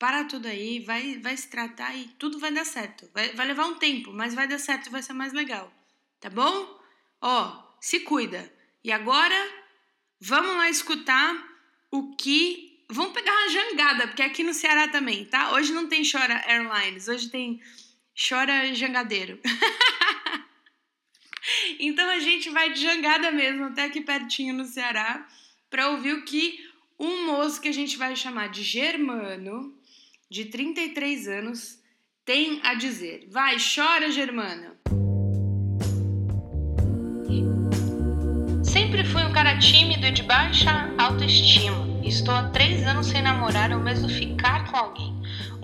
Para 0.04 0.24
tudo 0.24 0.48
aí, 0.48 0.80
vai, 0.80 1.16
vai 1.16 1.34
se 1.34 1.48
tratar 1.48 1.96
e 1.96 2.04
tudo 2.18 2.38
vai 2.38 2.52
dar 2.52 2.66
certo. 2.66 3.08
Vai, 3.14 3.32
vai 3.32 3.46
levar 3.46 3.64
um 3.64 3.76
tempo, 3.76 4.12
mas 4.12 4.34
vai 4.34 4.46
dar 4.46 4.58
certo 4.58 4.88
e 4.88 4.90
vai 4.90 5.02
ser 5.02 5.14
mais 5.14 5.32
legal. 5.32 5.72
Tá 6.20 6.28
bom? 6.28 6.78
Ó, 7.22 7.62
se 7.80 8.00
cuida. 8.00 8.52
E 8.84 8.92
agora, 8.92 9.34
vamos 10.20 10.56
lá 10.56 10.68
escutar 10.68 11.34
o 11.90 12.14
que. 12.16 12.84
Vamos 12.90 13.14
pegar 13.14 13.32
uma 13.32 13.48
jangada, 13.48 14.06
porque 14.06 14.22
aqui 14.22 14.44
no 14.44 14.52
Ceará 14.52 14.88
também, 14.88 15.24
tá? 15.24 15.52
Hoje 15.52 15.72
não 15.72 15.88
tem 15.88 16.02
Chora 16.04 16.44
Airlines, 16.48 17.08
hoje 17.08 17.30
tem 17.30 17.62
Chora 18.28 18.74
Jangadeiro. 18.74 19.40
então 21.80 22.06
a 22.10 22.18
gente 22.18 22.50
vai 22.50 22.74
de 22.74 22.82
jangada 22.82 23.32
mesmo, 23.32 23.64
até 23.64 23.84
aqui 23.84 24.02
pertinho 24.02 24.52
no 24.52 24.66
Ceará, 24.66 25.26
para 25.70 25.88
ouvir 25.88 26.12
o 26.12 26.26
que 26.26 26.62
um 27.00 27.24
moço 27.24 27.58
que 27.58 27.68
a 27.68 27.72
gente 27.72 27.96
vai 27.96 28.14
chamar 28.14 28.50
de 28.50 28.62
Germano, 28.62 29.74
de 30.34 30.46
33 30.46 31.28
anos, 31.28 31.78
tem 32.24 32.58
a 32.64 32.74
dizer. 32.74 33.28
Vai, 33.30 33.56
chora, 33.56 34.10
Germano! 34.10 34.72
Sempre 38.64 39.04
fui 39.04 39.22
um 39.22 39.32
cara 39.32 39.56
tímido 39.60 40.04
e 40.04 40.10
de 40.10 40.24
baixa 40.24 40.92
autoestima. 40.98 41.86
Estou 42.02 42.34
há 42.34 42.48
três 42.48 42.84
anos 42.84 43.06
sem 43.06 43.22
namorar 43.22 43.70
ou 43.70 43.78
mesmo 43.78 44.08
ficar 44.08 44.68
com 44.68 44.76
alguém. 44.76 45.13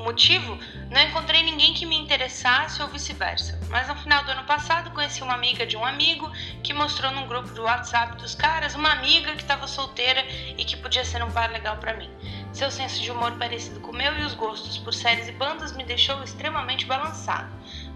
Motivo? 0.00 0.59
Não 0.90 1.00
encontrei 1.00 1.42
ninguém 1.42 1.75
que 1.75 1.85
me 1.85 1.97
interessasse 1.97 2.80
ou 2.83 2.88
vice-versa. 2.88 3.61
Mas 3.69 3.87
no 3.87 3.95
final 3.97 4.25
do 4.25 4.30
ano 4.30 4.45
passado 4.45 4.90
conheci 4.92 5.23
uma 5.23 5.35
amiga 5.35 5.66
de 5.66 5.76
um 5.76 5.85
amigo 5.85 6.30
que 6.62 6.73
mostrou 6.73 7.12
num 7.12 7.26
grupo 7.26 7.50
do 7.50 7.62
WhatsApp 7.62 8.16
dos 8.16 8.35
caras 8.35 8.75
uma 8.75 8.90
amiga 8.92 9.33
que 9.33 9.42
estava 9.42 9.69
solteira 9.69 10.25
e 10.57 10.64
que 10.64 10.76
podia 10.76 11.04
ser 11.04 11.23
um 11.23 11.30
par 11.30 11.50
legal 11.50 11.76
para 11.76 11.95
mim. 11.95 12.11
Seu 12.52 12.71
senso 12.71 13.00
de 13.02 13.11
humor 13.11 13.33
parecido 13.33 13.78
com 13.80 13.92
o 13.92 13.97
meu 13.97 14.19
e 14.19 14.23
os 14.25 14.35
gostos 14.35 14.78
por 14.78 14.92
séries 14.92 15.28
e 15.28 15.33
bandas 15.33 15.76
me 15.76 15.85
deixou 15.85 16.23
extremamente 16.23 16.87
balançado. 16.87 17.49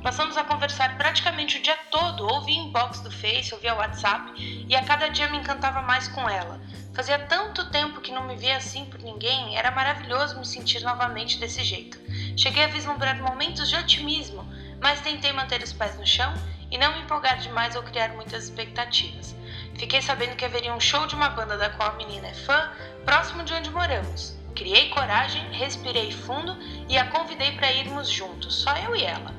Passamos 0.02 0.37
a 0.37 0.44
conversar 0.44 0.96
praticamente 0.96 1.58
o 1.58 1.62
dia 1.62 1.76
todo, 1.90 2.25
ou 2.25 2.42
via 2.44 2.61
inbox 2.61 3.00
do 3.00 3.11
Face, 3.11 3.52
ou 3.54 3.61
via 3.61 3.75
WhatsApp, 3.75 4.32
e 4.37 4.76
a 4.76 4.84
cada 4.84 5.08
dia 5.08 5.28
me 5.28 5.38
encantava 5.38 5.80
mais 5.80 6.06
com 6.08 6.28
ela. 6.28 6.61
Fazia 6.94 7.18
tanto 7.18 7.68
tempo 7.70 8.00
que 8.00 8.12
não 8.12 8.22
me 8.22 8.36
via 8.36 8.56
assim 8.56 8.84
por 8.84 9.02
ninguém, 9.02 9.58
era 9.58 9.72
maravilhoso 9.72 10.38
me 10.38 10.46
sentir 10.46 10.80
novamente 10.82 11.40
desse 11.40 11.64
jeito. 11.64 11.98
Cheguei 12.36 12.62
a 12.62 12.68
vislumbrar 12.68 13.20
momentos 13.20 13.68
de 13.68 13.74
otimismo, 13.74 14.46
mas 14.80 15.00
tentei 15.00 15.32
manter 15.32 15.60
os 15.60 15.72
pés 15.72 15.98
no 15.98 16.06
chão 16.06 16.32
e 16.70 16.78
não 16.78 16.92
me 16.92 17.02
empolgar 17.02 17.38
demais 17.38 17.74
ou 17.74 17.82
criar 17.82 18.10
muitas 18.10 18.44
expectativas. 18.44 19.34
Fiquei 19.76 20.00
sabendo 20.00 20.36
que 20.36 20.44
haveria 20.44 20.72
um 20.72 20.78
show 20.78 21.04
de 21.04 21.16
uma 21.16 21.30
banda 21.30 21.58
da 21.58 21.70
qual 21.70 21.90
a 21.90 21.96
menina 21.96 22.28
é 22.28 22.34
fã, 22.34 22.70
próximo 23.04 23.42
de 23.42 23.52
onde 23.52 23.70
moramos. 23.70 24.38
Criei 24.54 24.88
coragem, 24.90 25.50
respirei 25.50 26.12
fundo 26.12 26.56
e 26.88 26.96
a 26.96 27.10
convidei 27.10 27.52
para 27.56 27.72
irmos 27.72 28.08
juntos, 28.08 28.54
só 28.54 28.72
eu 28.76 28.94
e 28.94 29.02
ela. 29.02 29.34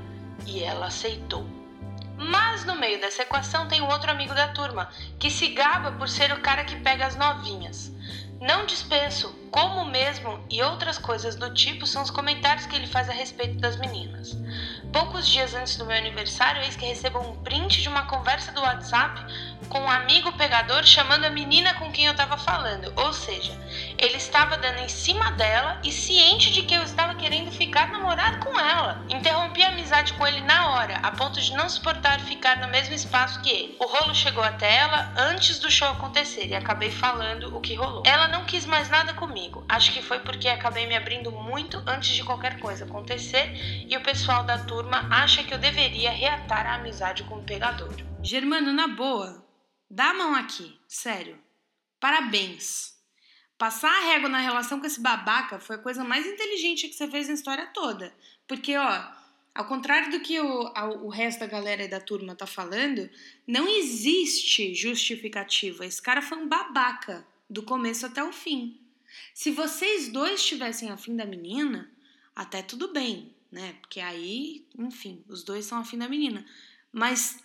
E 0.45 0.61
ela 0.61 0.87
aceitou. 0.87 1.54
Mas 2.17 2.63
no 2.65 2.75
meio 2.75 2.99
dessa 2.99 3.23
equação 3.23 3.67
tem 3.67 3.81
um 3.81 3.89
outro 3.89 4.09
amigo 4.09 4.33
da 4.33 4.47
turma, 4.49 4.89
que 5.19 5.29
se 5.29 5.49
gaba 5.49 5.91
por 5.91 6.07
ser 6.07 6.31
o 6.31 6.41
cara 6.41 6.63
que 6.63 6.75
pega 6.77 7.05
as 7.05 7.15
novinhas. 7.15 7.91
Não 8.39 8.65
dispenso, 8.65 9.33
como 9.55 9.85
mesmo 9.85 10.45
e 10.49 10.61
outras 10.61 10.97
coisas 10.97 11.37
do 11.37 11.53
tipo 11.53 11.87
são 11.87 12.03
os 12.03 12.09
comentários 12.09 12.65
que 12.65 12.75
ele 12.75 12.87
faz 12.87 13.09
a 13.09 13.13
respeito 13.13 13.57
das 13.57 13.77
meninas. 13.77 14.35
Poucos 14.91 15.25
dias 15.25 15.53
antes 15.55 15.77
do 15.77 15.85
meu 15.85 15.95
aniversário, 15.95 16.61
eis 16.61 16.75
que 16.75 16.85
recebo 16.85 17.19
um 17.19 17.37
print 17.41 17.81
de 17.81 17.87
uma 17.87 18.05
conversa 18.05 18.51
do 18.51 18.59
WhatsApp 18.59 19.25
com 19.69 19.79
um 19.79 19.89
amigo 19.89 20.31
pegador 20.33 20.83
chamando 20.83 21.23
a 21.23 21.29
menina 21.29 21.73
com 21.75 21.89
quem 21.91 22.05
eu 22.05 22.11
estava 22.11 22.37
falando. 22.37 22.91
Ou 22.97 23.13
seja, 23.13 23.57
ele 23.97 24.17
estava 24.17 24.57
dando 24.57 24.79
em 24.79 24.89
cima 24.89 25.31
dela 25.31 25.79
e 25.83 25.91
ciente 25.91 26.51
de 26.51 26.63
que 26.63 26.73
eu 26.73 26.83
estava 26.83 27.15
querendo 27.15 27.51
ficar 27.51 27.89
namorado 27.89 28.39
com 28.39 28.59
ela. 28.59 29.03
Interrompi 29.09 29.63
a 29.63 29.69
amizade 29.69 30.13
com 30.13 30.27
ele 30.27 30.41
na 30.41 30.71
hora, 30.71 30.97
a 30.97 31.11
ponto 31.11 31.39
de 31.39 31.53
não 31.53 31.69
suportar 31.69 32.19
ficar 32.19 32.57
no 32.57 32.67
mesmo 32.67 32.93
espaço 32.93 33.41
que 33.41 33.49
ele. 33.49 33.77
O 33.79 33.85
rolo 33.85 34.13
chegou 34.13 34.43
até 34.43 34.77
ela 34.77 35.13
antes 35.17 35.59
do 35.59 35.71
show 35.71 35.89
acontecer 35.89 36.47
e 36.47 36.55
acabei 36.55 36.91
falando 36.91 37.55
o 37.55 37.61
que 37.61 37.75
rolou. 37.75 38.03
Ela 38.05 38.27
não 38.27 38.43
quis 38.43 38.65
mais 38.65 38.89
nada 38.89 39.13
comigo. 39.13 39.44
Acho 39.67 39.93
que 39.93 40.01
foi 40.01 40.19
porque 40.19 40.47
acabei 40.47 40.87
me 40.87 40.95
abrindo 40.95 41.31
muito 41.31 41.77
antes 41.85 42.09
de 42.09 42.23
qualquer 42.23 42.59
coisa 42.59 42.85
acontecer 42.85 43.53
e 43.87 43.95
o 43.97 44.03
pessoal 44.03 44.43
da 44.43 44.57
turma 44.65 45.07
acha 45.11 45.43
que 45.43 45.53
eu 45.53 45.57
deveria 45.57 46.11
reatar 46.11 46.65
a 46.65 46.75
amizade 46.75 47.23
com 47.23 47.35
o 47.35 47.43
pegador. 47.43 47.93
Germano, 48.23 48.73
na 48.73 48.87
boa, 48.87 49.45
Dá 49.89 50.09
a 50.09 50.13
mão 50.13 50.33
aqui, 50.33 50.77
sério. 50.87 51.39
Parabéns. 51.99 52.95
Passar 53.57 53.89
a 53.89 54.07
régua 54.11 54.27
na 54.27 54.39
relação 54.39 54.79
com 54.79 54.85
esse 54.85 54.99
babaca 54.99 55.59
foi 55.59 55.77
a 55.77 55.81
coisa 55.81 56.03
mais 56.03 56.25
inteligente 56.25 56.87
que 56.87 56.95
você 56.95 57.07
fez 57.07 57.27
na 57.27 57.35
história 57.35 57.67
toda. 57.67 58.13
Porque, 58.47 58.75
ó, 58.75 59.03
ao 59.53 59.65
contrário 59.65 60.11
do 60.11 60.19
que 60.19 60.39
o, 60.39 60.73
o 61.03 61.09
resto 61.09 61.39
da 61.39 61.47
galera 61.47 61.87
da 61.87 62.01
turma 62.01 62.35
tá 62.35 62.45
falando, 62.45 63.09
não 63.47 63.67
existe 63.67 64.73
justificativa. 64.73 65.85
Esse 65.85 66.01
cara 66.01 66.21
foi 66.21 66.37
um 66.39 66.49
babaca 66.49 67.25
do 67.49 67.63
começo 67.63 68.05
até 68.05 68.23
o 68.23 68.33
fim. 68.33 68.84
Se 69.35 69.51
vocês 69.51 70.07
dois 70.07 70.41
tivessem 70.41 70.89
afim 70.89 71.13
da 71.13 71.25
menina, 71.25 71.91
até 72.33 72.61
tudo 72.61 72.93
bem, 72.93 73.35
né? 73.51 73.73
Porque 73.81 73.99
aí, 73.99 74.65
enfim, 74.79 75.25
os 75.27 75.43
dois 75.43 75.65
são 75.65 75.77
afim 75.77 75.97
da 75.97 76.07
menina. 76.07 76.45
Mas 76.89 77.43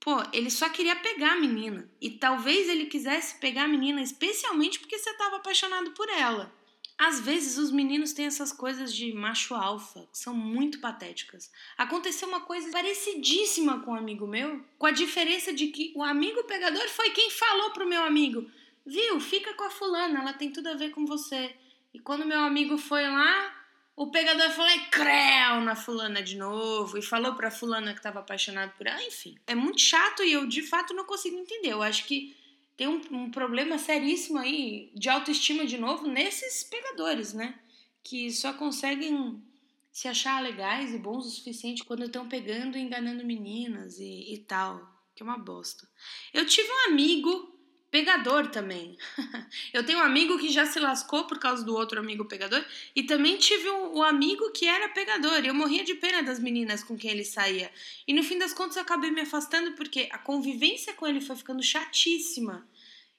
Pô, 0.00 0.22
ele 0.32 0.48
só 0.48 0.68
queria 0.68 0.94
pegar 0.96 1.32
a 1.32 1.40
menina. 1.40 1.90
E 2.00 2.10
talvez 2.10 2.68
ele 2.68 2.86
quisesse 2.86 3.36
pegar 3.36 3.64
a 3.64 3.68
menina 3.68 4.00
especialmente 4.00 4.78
porque 4.78 4.98
você 4.98 5.10
estava 5.10 5.36
apaixonado 5.36 5.90
por 5.90 6.08
ela. 6.08 6.52
Às 6.96 7.20
vezes 7.20 7.58
os 7.58 7.70
meninos 7.70 8.12
têm 8.12 8.26
essas 8.26 8.52
coisas 8.52 8.92
de 8.94 9.12
macho 9.12 9.54
alfa, 9.54 10.08
que 10.12 10.18
são 10.18 10.34
muito 10.34 10.80
patéticas. 10.80 11.50
Aconteceu 11.76 12.28
uma 12.28 12.40
coisa 12.40 12.70
parecidíssima 12.70 13.80
com 13.80 13.92
um 13.92 13.96
amigo 13.96 14.26
meu, 14.26 14.64
com 14.78 14.86
a 14.86 14.90
diferença 14.90 15.52
de 15.52 15.68
que 15.68 15.92
o 15.94 16.02
amigo 16.02 16.42
pegador 16.44 16.88
foi 16.88 17.10
quem 17.10 17.30
falou 17.30 17.70
pro 17.72 17.88
meu 17.88 18.02
amigo: 18.02 18.48
"Viu, 18.86 19.20
fica 19.20 19.54
com 19.54 19.64
a 19.64 19.70
fulana, 19.70 20.20
ela 20.20 20.32
tem 20.32 20.50
tudo 20.50 20.68
a 20.68 20.74
ver 20.74 20.90
com 20.90 21.06
você". 21.06 21.54
E 21.92 21.98
quando 21.98 22.26
meu 22.26 22.40
amigo 22.40 22.76
foi 22.76 23.02
lá, 23.08 23.54
o 23.98 24.12
pegador 24.12 24.50
falou 24.50 24.70
e 24.70 24.86
creu 24.90 25.60
na 25.62 25.74
fulana 25.74 26.22
de 26.22 26.36
novo 26.36 26.96
e 26.96 27.02
falou 27.02 27.34
pra 27.34 27.50
fulana 27.50 27.92
que 27.92 28.00
tava 28.00 28.20
apaixonado 28.20 28.72
por 28.76 28.86
ela. 28.86 29.02
Enfim, 29.02 29.36
é 29.44 29.56
muito 29.56 29.80
chato 29.80 30.22
e 30.22 30.32
eu 30.32 30.46
de 30.46 30.62
fato 30.62 30.94
não 30.94 31.04
consigo 31.04 31.36
entender. 31.36 31.72
Eu 31.72 31.82
acho 31.82 32.04
que 32.04 32.36
tem 32.76 32.86
um, 32.86 33.00
um 33.10 33.28
problema 33.28 33.76
seríssimo 33.76 34.38
aí 34.38 34.92
de 34.94 35.08
autoestima 35.08 35.66
de 35.66 35.76
novo 35.76 36.06
nesses 36.06 36.62
pegadores, 36.62 37.32
né? 37.32 37.58
Que 38.04 38.30
só 38.30 38.52
conseguem 38.52 39.42
se 39.90 40.06
achar 40.06 40.40
legais 40.40 40.94
e 40.94 40.98
bons 40.98 41.26
o 41.26 41.30
suficiente 41.30 41.84
quando 41.84 42.04
estão 42.04 42.28
pegando 42.28 42.78
e 42.78 42.80
enganando 42.80 43.24
meninas 43.24 43.98
e, 43.98 44.32
e 44.32 44.38
tal. 44.46 44.80
Que 45.12 45.24
é 45.24 45.26
uma 45.26 45.38
bosta. 45.38 45.88
Eu 46.32 46.46
tive 46.46 46.68
um 46.70 46.92
amigo 46.92 47.57
pegador 47.90 48.48
também. 48.48 48.96
eu 49.72 49.84
tenho 49.84 49.98
um 49.98 50.02
amigo 50.02 50.38
que 50.38 50.50
já 50.50 50.66
se 50.66 50.78
lascou 50.78 51.26
por 51.26 51.38
causa 51.38 51.64
do 51.64 51.74
outro 51.74 51.98
amigo 51.98 52.24
pegador 52.24 52.64
e 52.94 53.02
também 53.02 53.36
tive 53.36 53.68
um, 53.70 53.98
um, 53.98 54.02
amigo 54.02 54.50
que 54.52 54.66
era 54.66 54.88
pegador. 54.88 55.44
Eu 55.44 55.54
morria 55.54 55.84
de 55.84 55.94
pena 55.94 56.22
das 56.22 56.38
meninas 56.38 56.84
com 56.84 56.96
quem 56.96 57.10
ele 57.10 57.24
saía. 57.24 57.70
E 58.06 58.12
no 58.12 58.22
fim 58.22 58.38
das 58.38 58.52
contas 58.52 58.76
eu 58.76 58.82
acabei 58.82 59.10
me 59.10 59.22
afastando 59.22 59.72
porque 59.72 60.08
a 60.12 60.18
convivência 60.18 60.92
com 60.94 61.06
ele 61.06 61.20
foi 61.20 61.36
ficando 61.36 61.62
chatíssima. 61.62 62.66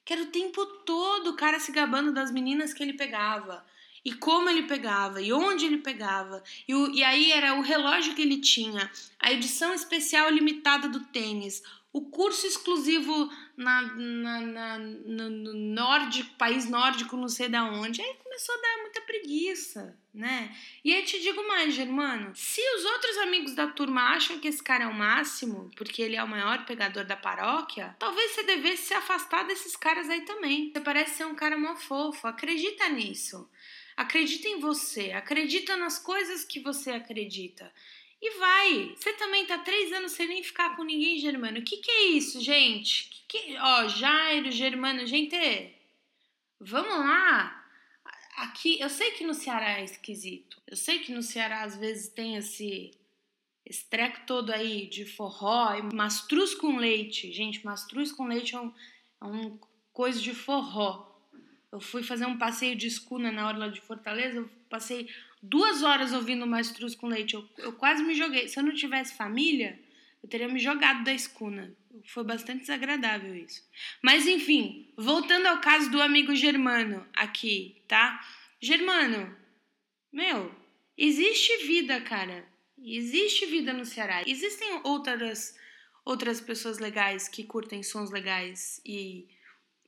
Que 0.04 0.12
era 0.12 0.22
o 0.22 0.26
tempo 0.26 0.64
todo 0.84 1.30
o 1.30 1.36
cara 1.36 1.60
se 1.60 1.72
gabando 1.72 2.12
das 2.12 2.30
meninas 2.30 2.72
que 2.72 2.82
ele 2.82 2.94
pegava. 2.94 3.64
E 4.02 4.14
como 4.14 4.48
ele 4.48 4.62
pegava, 4.62 5.20
e 5.20 5.30
onde 5.30 5.66
ele 5.66 5.76
pegava, 5.76 6.42
e, 6.66 6.74
o, 6.74 6.90
e 6.90 7.04
aí 7.04 7.32
era 7.32 7.54
o 7.54 7.60
relógio 7.60 8.14
que 8.14 8.22
ele 8.22 8.40
tinha, 8.40 8.90
a 9.18 9.30
edição 9.30 9.74
especial 9.74 10.30
limitada 10.30 10.88
do 10.88 11.00
tênis, 11.00 11.62
o 11.92 12.02
curso 12.08 12.46
exclusivo 12.46 13.30
na, 13.56 13.82
na, 13.82 14.40
na, 14.40 14.78
no, 14.78 15.52
nórdico, 15.54 16.36
país 16.36 16.68
nórdico, 16.68 17.16
não 17.16 17.28
sei 17.28 17.48
da 17.48 17.64
onde. 17.64 18.00
Aí 18.00 18.14
começou 18.22 18.54
a 18.54 18.60
dar 18.60 18.82
muita 18.82 19.00
preguiça, 19.00 19.98
né? 20.14 20.54
E 20.84 20.94
aí 20.94 21.02
te 21.02 21.20
digo 21.20 21.46
mais, 21.48 21.74
Germano, 21.74 22.32
se 22.34 22.60
os 22.76 22.84
outros 22.84 23.18
amigos 23.18 23.54
da 23.54 23.66
turma 23.66 24.14
acham 24.14 24.38
que 24.38 24.46
esse 24.46 24.62
cara 24.62 24.84
é 24.84 24.86
o 24.86 24.94
máximo, 24.94 25.68
porque 25.76 26.00
ele 26.00 26.14
é 26.14 26.22
o 26.22 26.28
maior 26.28 26.64
pegador 26.64 27.04
da 27.04 27.16
paróquia, 27.16 27.96
talvez 27.98 28.32
você 28.32 28.44
devesse 28.44 28.84
se 28.84 28.94
afastar 28.94 29.42
desses 29.44 29.74
caras 29.74 30.08
aí 30.08 30.20
também. 30.20 30.70
Você 30.72 30.80
parece 30.80 31.16
ser 31.16 31.24
um 31.24 31.34
cara 31.34 31.58
mó 31.58 31.74
fofo, 31.74 32.28
acredita 32.28 32.88
nisso. 32.88 33.50
Acredita 33.96 34.48
em 34.48 34.60
você, 34.60 35.10
acredita 35.10 35.76
nas 35.76 35.98
coisas 35.98 36.44
que 36.44 36.60
você 36.60 36.92
acredita. 36.92 37.70
E 38.22 38.38
vai. 38.38 38.94
Você 38.96 39.12
também 39.14 39.46
tá 39.46 39.58
três 39.58 39.92
anos 39.92 40.12
sem 40.12 40.28
nem 40.28 40.42
ficar 40.42 40.76
com 40.76 40.84
ninguém, 40.84 41.18
Germano. 41.18 41.58
O 41.58 41.64
que, 41.64 41.78
que 41.78 41.90
é 41.90 42.06
isso, 42.08 42.40
gente? 42.40 43.08
Que 43.08 43.20
que... 43.30 43.56
Ó, 43.56 43.88
Jairo, 43.88 44.50
Germano, 44.50 45.06
gente. 45.06 45.74
Vamos 46.60 46.98
lá. 46.98 47.56
Aqui, 48.36 48.78
eu 48.80 48.90
sei 48.90 49.12
que 49.12 49.24
no 49.24 49.32
Ceará 49.32 49.78
é 49.78 49.84
esquisito. 49.84 50.60
Eu 50.66 50.76
sei 50.76 50.98
que 50.98 51.12
no 51.12 51.22
Ceará 51.22 51.62
às 51.62 51.76
vezes 51.76 52.08
tem 52.08 52.36
esse, 52.36 52.90
esse 53.64 53.88
treco 53.88 54.26
todo 54.26 54.50
aí 54.50 54.86
de 54.86 55.04
forró 55.04 55.74
e 55.74 55.94
mastruz 55.94 56.54
com 56.54 56.76
leite. 56.76 57.32
Gente, 57.32 57.64
mastruz 57.64 58.12
com 58.12 58.26
leite 58.26 58.54
é 58.54 58.60
um, 58.60 58.74
é 59.22 59.24
um 59.24 59.58
coisa 59.92 60.20
de 60.20 60.34
forró. 60.34 61.08
Eu 61.72 61.80
fui 61.80 62.02
fazer 62.02 62.26
um 62.26 62.38
passeio 62.38 62.76
de 62.76 62.86
escuna 62.86 63.30
na 63.30 63.46
hora 63.46 63.70
de 63.70 63.80
Fortaleza, 63.80 64.38
eu 64.38 64.50
passei 64.68 65.08
duas 65.42 65.82
horas 65.82 66.12
ouvindo 66.12 66.46
Mastruz 66.46 66.94
com 66.94 67.06
leite. 67.06 67.34
Eu, 67.34 67.48
eu 67.58 67.72
quase 67.72 68.02
me 68.02 68.14
joguei. 68.14 68.48
Se 68.48 68.58
eu 68.58 68.62
não 68.62 68.74
tivesse 68.74 69.16
família, 69.16 69.78
eu 70.22 70.28
teria 70.28 70.48
me 70.48 70.58
jogado 70.58 71.04
da 71.04 71.12
escuna. 71.12 71.74
Foi 72.06 72.24
bastante 72.24 72.60
desagradável 72.60 73.34
isso. 73.34 73.62
Mas 74.02 74.26
enfim, 74.26 74.92
voltando 74.96 75.46
ao 75.46 75.60
caso 75.60 75.90
do 75.90 76.00
amigo 76.00 76.34
Germano 76.34 77.06
aqui, 77.14 77.82
tá? 77.88 78.20
Germano, 78.60 79.34
meu, 80.12 80.54
existe 80.96 81.66
vida, 81.66 82.00
cara. 82.00 82.46
Existe 82.78 83.46
vida 83.46 83.72
no 83.72 83.84
Ceará. 83.84 84.22
Existem 84.26 84.80
outras 84.84 85.58
outras 86.02 86.40
pessoas 86.40 86.78
legais 86.78 87.28
que 87.28 87.44
curtem 87.44 87.82
sons 87.82 88.10
legais 88.10 88.80
e 88.86 89.28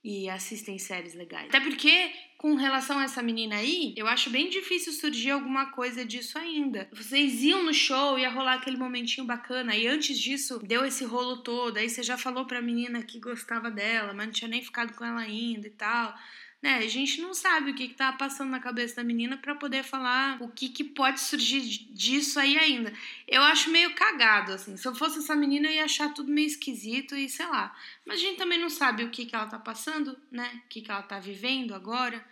e 0.05 0.29
assistem 0.29 0.79
séries 0.79 1.15
legais. 1.15 1.49
Até 1.49 1.61
porque, 1.61 2.13
com 2.43 2.57
relação 2.57 2.99
a 2.99 3.05
essa 3.05 3.23
menina 3.23 3.55
aí, 3.55 3.95
eu 3.97 4.09
acho 4.09 4.29
bem 4.29 4.51
difícil 4.51 4.93
surgir 4.93 5.31
alguma 5.31 5.67
coisa 5.67 6.05
disso 6.05 6.37
ainda. 6.37 6.89
Vocês 6.93 7.41
iam 7.41 7.63
no 7.63 7.73
show, 7.73 8.19
ia 8.19 8.29
rolar 8.29 8.55
aquele 8.55 8.77
momentinho 8.77 9.25
bacana, 9.25 9.77
e 9.77 9.87
antes 9.87 10.19
disso, 10.19 10.59
deu 10.59 10.85
esse 10.85 11.05
rolo 11.05 11.37
todo. 11.37 11.77
Aí 11.77 11.89
você 11.89 12.03
já 12.03 12.19
falou 12.19 12.45
pra 12.45 12.61
menina 12.61 13.01
que 13.01 13.21
gostava 13.21 13.71
dela, 13.71 14.13
mas 14.13 14.27
não 14.27 14.33
tinha 14.33 14.49
nem 14.49 14.61
ficado 14.61 14.93
com 14.93 15.05
ela 15.05 15.21
ainda 15.21 15.69
e 15.69 15.71
tal 15.71 16.19
né? 16.63 16.77
A 16.77 16.89
gente 16.89 17.21
não 17.21 17.35
sabe 17.35 17.73
o 17.73 17.75
que, 17.75 17.89
que 17.89 17.95
tá 17.95 18.13
passando 18.13 18.51
na 18.51 18.61
cabeça 18.61 18.97
da 18.97 19.05
menina 19.05 19.37
para 19.37 19.57
poder 19.57 19.83
falar 19.83 20.41
o 20.41 20.49
que, 20.49 20.69
que 20.69 20.85
pode 20.85 21.21
surgir 21.21 21.61
disso 21.93 22.39
aí 22.39 22.57
ainda. 22.57 22.93
Eu 23.27 23.43
acho 23.43 23.69
meio 23.69 23.93
cagado, 23.97 24.53
assim. 24.53 24.77
Se 24.77 24.87
eu 24.87 24.95
fosse 24.95 25.19
essa 25.19 25.35
menina, 25.35 25.67
eu 25.67 25.73
ia 25.73 25.85
achar 25.85 26.15
tudo 26.15 26.31
meio 26.31 26.47
esquisito 26.47 27.17
e 27.17 27.29
sei 27.29 27.47
lá. 27.47 27.77
Mas 28.07 28.19
a 28.19 28.23
gente 28.23 28.39
também 28.39 28.61
não 28.61 28.71
sabe 28.71 29.03
o 29.03 29.11
que, 29.11 29.27
que 29.27 29.35
ela 29.35 29.47
tá 29.47 29.59
passando, 29.59 30.17
né? 30.31 30.63
O 30.65 30.69
que, 30.69 30.81
que 30.81 30.91
ela 30.91 31.03
tá 31.03 31.19
vivendo 31.19 31.75
agora. 31.75 32.25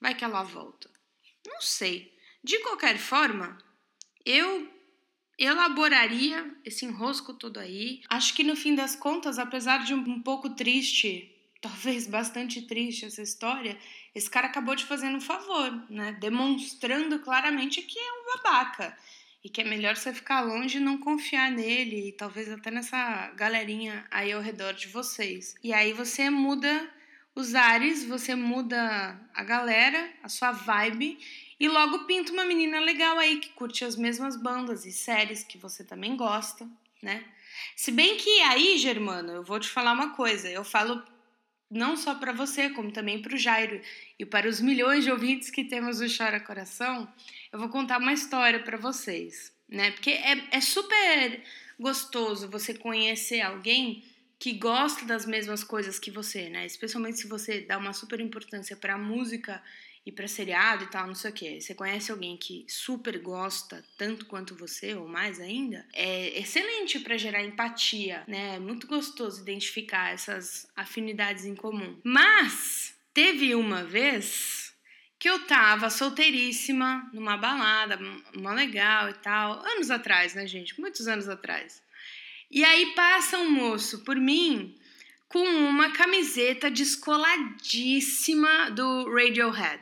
Vai 0.00 0.14
que 0.14 0.24
ela 0.24 0.42
volta. 0.42 0.90
Não 1.46 1.60
sei. 1.60 2.16
De 2.42 2.58
qualquer 2.60 2.98
forma, 2.98 3.58
eu 4.24 4.68
elaboraria 5.38 6.54
esse 6.64 6.84
enrosco 6.84 7.34
todo 7.34 7.58
aí. 7.58 8.02
Acho 8.08 8.34
que 8.34 8.42
no 8.42 8.56
fim 8.56 8.74
das 8.74 8.96
contas, 8.96 9.38
apesar 9.38 9.84
de 9.84 9.94
um 9.94 10.22
pouco 10.22 10.50
triste 10.50 11.34
talvez 11.60 12.06
bastante 12.06 12.62
triste 12.62 13.04
essa 13.04 13.22
história, 13.22 13.76
esse 14.14 14.30
cara 14.30 14.46
acabou 14.46 14.76
te 14.76 14.84
fazendo 14.84 15.16
um 15.16 15.20
favor, 15.20 15.84
né? 15.90 16.16
Demonstrando 16.20 17.18
claramente 17.18 17.82
que 17.82 17.98
é 17.98 18.12
um 18.12 18.36
babaca 18.36 18.96
e 19.42 19.48
que 19.48 19.60
é 19.60 19.64
melhor 19.64 19.96
você 19.96 20.12
ficar 20.12 20.40
longe 20.40 20.78
e 20.78 20.80
não 20.80 20.98
confiar 20.98 21.50
nele 21.50 22.08
e 22.08 22.12
talvez 22.12 22.50
até 22.50 22.70
nessa 22.70 23.28
galerinha 23.32 24.06
aí 24.10 24.32
ao 24.32 24.40
redor 24.40 24.72
de 24.72 24.88
vocês. 24.88 25.54
E 25.62 25.72
aí 25.72 25.92
você 25.92 26.30
muda 26.30 26.88
os 27.38 27.54
ares, 27.54 28.04
você 28.04 28.34
muda 28.34 29.16
a 29.32 29.44
galera, 29.44 30.10
a 30.24 30.28
sua 30.28 30.50
vibe 30.50 31.16
e 31.60 31.68
logo 31.68 32.00
pinta 32.00 32.32
uma 32.32 32.44
menina 32.44 32.80
legal 32.80 33.16
aí 33.16 33.38
que 33.38 33.50
curte 33.50 33.84
as 33.84 33.94
mesmas 33.94 34.34
bandas 34.34 34.84
e 34.84 34.90
séries 34.90 35.44
que 35.44 35.56
você 35.56 35.84
também 35.84 36.16
gosta, 36.16 36.68
né? 37.00 37.24
Se 37.76 37.92
bem 37.92 38.16
que 38.16 38.40
aí, 38.40 38.76
Germano, 38.76 39.30
eu 39.30 39.44
vou 39.44 39.60
te 39.60 39.68
falar 39.68 39.92
uma 39.92 40.16
coisa, 40.16 40.50
eu 40.50 40.64
falo 40.64 41.00
não 41.70 41.96
só 41.96 42.16
para 42.16 42.32
você, 42.32 42.70
como 42.70 42.90
também 42.90 43.22
para 43.22 43.36
o 43.36 43.38
Jairo 43.38 43.80
e 44.18 44.26
para 44.26 44.48
os 44.48 44.60
milhões 44.60 45.04
de 45.04 45.12
ouvintes 45.12 45.48
que 45.48 45.62
temos 45.62 46.00
do 46.00 46.06
Chora 46.08 46.40
Coração, 46.40 47.08
eu 47.52 47.58
vou 47.60 47.68
contar 47.68 47.98
uma 47.98 48.12
história 48.12 48.58
para 48.64 48.76
vocês, 48.76 49.52
né? 49.68 49.92
Porque 49.92 50.10
é, 50.10 50.42
é 50.50 50.60
super 50.60 51.40
gostoso 51.78 52.50
você 52.50 52.74
conhecer 52.74 53.42
alguém 53.42 54.02
que 54.38 54.52
gosta 54.52 55.04
das 55.04 55.26
mesmas 55.26 55.64
coisas 55.64 55.98
que 55.98 56.10
você, 56.10 56.48
né? 56.48 56.64
Especialmente 56.64 57.18
se 57.18 57.26
você 57.26 57.60
dá 57.60 57.76
uma 57.76 57.92
super 57.92 58.20
importância 58.20 58.76
para 58.76 58.96
música 58.96 59.62
ir 60.06 60.12
para 60.12 60.26
seriado 60.26 60.84
e 60.84 60.86
tal, 60.86 61.06
não 61.06 61.14
sei 61.14 61.30
o 61.30 61.34
que. 61.34 61.60
Você 61.60 61.74
conhece 61.74 62.10
alguém 62.10 62.36
que 62.36 62.64
super 62.68 63.18
gosta 63.18 63.84
tanto 63.96 64.26
quanto 64.26 64.54
você 64.54 64.94
ou 64.94 65.06
mais 65.06 65.40
ainda, 65.40 65.86
é 65.92 66.38
excelente 66.38 66.98
para 67.00 67.18
gerar 67.18 67.44
empatia, 67.44 68.24
né? 68.26 68.56
É 68.56 68.58
muito 68.58 68.86
gostoso 68.86 69.42
identificar 69.42 70.12
essas 70.12 70.70
afinidades 70.74 71.44
em 71.44 71.54
comum. 71.54 72.00
Mas 72.02 72.94
teve 73.12 73.54
uma 73.54 73.84
vez 73.84 74.74
que 75.18 75.28
eu 75.28 75.40
tava 75.46 75.90
solteiríssima 75.90 77.10
numa 77.12 77.36
balada, 77.36 77.98
uma 78.34 78.54
legal 78.54 79.10
e 79.10 79.14
tal, 79.14 79.64
anos 79.66 79.90
atrás, 79.90 80.32
né, 80.34 80.46
gente? 80.46 80.80
Muitos 80.80 81.08
anos 81.08 81.28
atrás. 81.28 81.82
E 82.50 82.64
aí 82.64 82.94
passa 82.94 83.38
um 83.38 83.50
moço 83.50 84.04
por 84.04 84.16
mim 84.16 84.74
com 85.28 85.44
uma 85.44 85.92
camiseta 85.92 86.70
descoladíssima 86.70 88.70
do 88.70 89.12
Radiohead. 89.12 89.80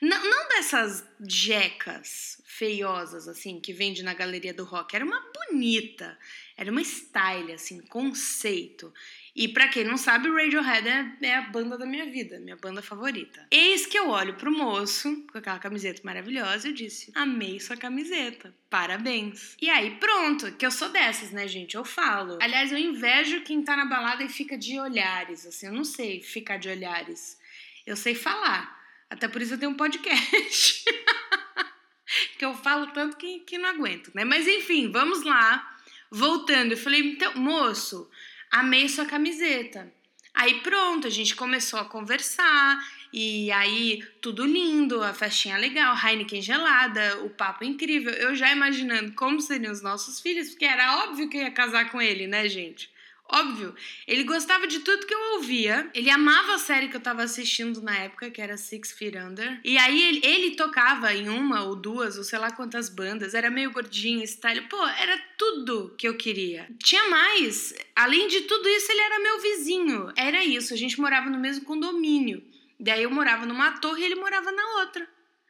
Não, 0.00 0.24
não 0.24 0.48
dessas 0.48 1.04
jecas 1.20 2.40
feiosas, 2.44 3.28
assim, 3.28 3.60
que 3.60 3.72
vende 3.72 4.02
na 4.02 4.14
galeria 4.14 4.54
do 4.54 4.64
rock. 4.64 4.96
Era 4.96 5.04
uma 5.04 5.22
bonita, 5.32 6.18
era 6.56 6.70
uma 6.70 6.80
style, 6.80 7.52
assim, 7.52 7.80
conceito. 7.82 8.92
E 9.34 9.46
para 9.46 9.68
quem 9.68 9.84
não 9.84 9.98
sabe, 9.98 10.30
Radiohead 10.30 10.88
é, 10.88 11.16
é, 11.20 11.34
a 11.36 11.42
banda 11.42 11.76
da 11.76 11.84
minha 11.84 12.06
vida, 12.06 12.40
minha 12.40 12.56
banda 12.56 12.80
favorita. 12.80 13.46
Eis 13.50 13.84
que 13.84 13.98
eu 13.98 14.08
olho 14.08 14.34
pro 14.36 14.50
moço, 14.50 15.26
com 15.30 15.36
aquela 15.36 15.58
camiseta 15.58 16.00
maravilhosa, 16.02 16.66
e 16.66 16.70
eu 16.70 16.74
disse: 16.74 17.12
Amei 17.14 17.60
sua 17.60 17.76
camiseta, 17.76 18.54
parabéns. 18.70 19.54
E 19.60 19.68
aí, 19.68 19.96
pronto, 19.96 20.50
que 20.52 20.64
eu 20.64 20.70
sou 20.70 20.88
dessas, 20.88 21.30
né, 21.30 21.46
gente? 21.46 21.74
Eu 21.74 21.84
falo. 21.84 22.38
Aliás, 22.40 22.72
eu 22.72 22.78
invejo 22.78 23.42
quem 23.42 23.62
tá 23.62 23.76
na 23.76 23.84
balada 23.84 24.24
e 24.24 24.28
fica 24.30 24.56
de 24.56 24.80
olhares, 24.80 25.44
assim, 25.44 25.66
eu 25.66 25.74
não 25.74 25.84
sei 25.84 26.22
ficar 26.22 26.56
de 26.56 26.70
olhares. 26.70 27.38
Eu 27.86 27.96
sei 27.96 28.14
falar. 28.14 28.74
Até 29.10 29.28
por 29.28 29.42
isso 29.42 29.52
eu 29.52 29.58
tenho 29.58 29.72
um 29.72 29.76
podcast. 29.76 30.84
que 32.38 32.44
eu 32.44 32.54
falo 32.54 32.86
tanto 32.88 33.18
que, 33.18 33.40
que 33.40 33.58
não 33.58 33.68
aguento, 33.68 34.10
né? 34.14 34.24
Mas 34.24 34.48
enfim, 34.48 34.90
vamos 34.90 35.22
lá. 35.22 35.75
Voltando, 36.16 36.72
eu 36.72 36.78
falei, 36.78 37.00
então, 37.00 37.34
moço, 37.34 38.08
amei 38.50 38.88
sua 38.88 39.04
camiseta. 39.04 39.92
Aí 40.32 40.60
pronto, 40.60 41.06
a 41.06 41.10
gente 41.10 41.36
começou 41.36 41.78
a 41.78 41.84
conversar, 41.84 42.82
e 43.12 43.52
aí 43.52 44.02
tudo 44.22 44.46
lindo, 44.46 45.02
a 45.02 45.12
festinha 45.12 45.58
legal, 45.58 45.94
Heineken 45.94 46.40
gelada, 46.40 47.22
o 47.22 47.28
papo 47.28 47.64
incrível. 47.64 48.14
Eu 48.14 48.34
já 48.34 48.50
imaginando 48.50 49.12
como 49.12 49.42
seriam 49.42 49.70
os 49.70 49.82
nossos 49.82 50.18
filhos, 50.18 50.48
porque 50.48 50.64
era 50.64 51.04
óbvio 51.04 51.28
que 51.28 51.36
ia 51.36 51.50
casar 51.50 51.90
com 51.90 52.00
ele, 52.00 52.26
né, 52.26 52.48
gente? 52.48 52.88
Óbvio, 53.28 53.74
ele 54.06 54.22
gostava 54.22 54.66
de 54.66 54.80
tudo 54.80 55.04
que 55.04 55.12
eu 55.12 55.34
ouvia. 55.34 55.90
Ele 55.92 56.08
amava 56.10 56.54
a 56.54 56.58
série 56.58 56.88
que 56.88 56.96
eu 56.96 57.00
tava 57.00 57.22
assistindo 57.22 57.82
na 57.82 57.96
época, 57.96 58.30
que 58.30 58.40
era 58.40 58.56
Six 58.56 58.92
Feet 58.92 59.16
Under. 59.16 59.60
E 59.64 59.76
aí 59.76 60.00
ele, 60.00 60.20
ele 60.24 60.50
tocava 60.56 61.12
em 61.12 61.28
uma 61.28 61.64
ou 61.64 61.74
duas, 61.74 62.16
ou 62.16 62.24
sei 62.24 62.38
lá 62.38 62.52
quantas 62.52 62.88
bandas. 62.88 63.34
Era 63.34 63.50
meio 63.50 63.72
gordinho, 63.72 64.24
style. 64.26 64.68
Pô, 64.68 64.80
era 64.86 65.18
tudo 65.36 65.94
que 65.98 66.06
eu 66.06 66.16
queria. 66.16 66.68
Tinha 66.78 67.08
mais. 67.10 67.74
Além 67.96 68.28
de 68.28 68.42
tudo 68.42 68.68
isso, 68.68 68.92
ele 68.92 69.00
era 69.00 69.18
meu 69.18 69.40
vizinho. 69.40 70.12
Era 70.16 70.44
isso, 70.44 70.72
a 70.72 70.76
gente 70.76 71.00
morava 71.00 71.28
no 71.28 71.38
mesmo 71.38 71.64
condomínio. 71.64 72.44
Daí 72.78 73.02
eu 73.02 73.10
morava 73.10 73.44
numa 73.44 73.72
torre 73.72 74.02
e 74.02 74.04
ele 74.04 74.14
morava 74.14 74.52
na 74.52 74.80
outra. 74.80 75.08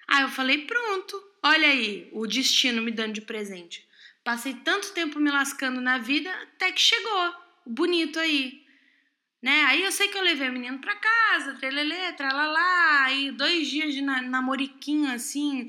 Aí 0.08 0.22
eu 0.22 0.28
falei, 0.28 0.64
pronto. 0.66 1.22
Olha 1.42 1.68
aí, 1.68 2.08
o 2.12 2.26
destino 2.26 2.80
me 2.80 2.90
dando 2.90 3.12
de 3.12 3.20
presente. 3.20 3.86
Passei 4.24 4.54
tanto 4.54 4.92
tempo 4.92 5.20
me 5.20 5.30
lascando 5.30 5.80
na 5.80 5.98
vida 5.98 6.30
até 6.30 6.72
que 6.72 6.80
chegou 6.80 7.45
bonito 7.66 8.18
aí. 8.18 8.64
Né? 9.42 9.64
Aí 9.64 9.82
eu 9.82 9.92
sei 9.92 10.08
que 10.08 10.16
eu 10.16 10.22
levei 10.22 10.48
o 10.48 10.52
menino 10.52 10.78
pra 10.78 10.96
casa, 10.96 11.54
trelelê, 11.54 12.12
tralalá, 12.12 13.04
aí 13.04 13.30
dois 13.30 13.68
dias 13.68 13.94
de 13.94 14.00
namoriquinho 14.02 15.10
assim, 15.12 15.68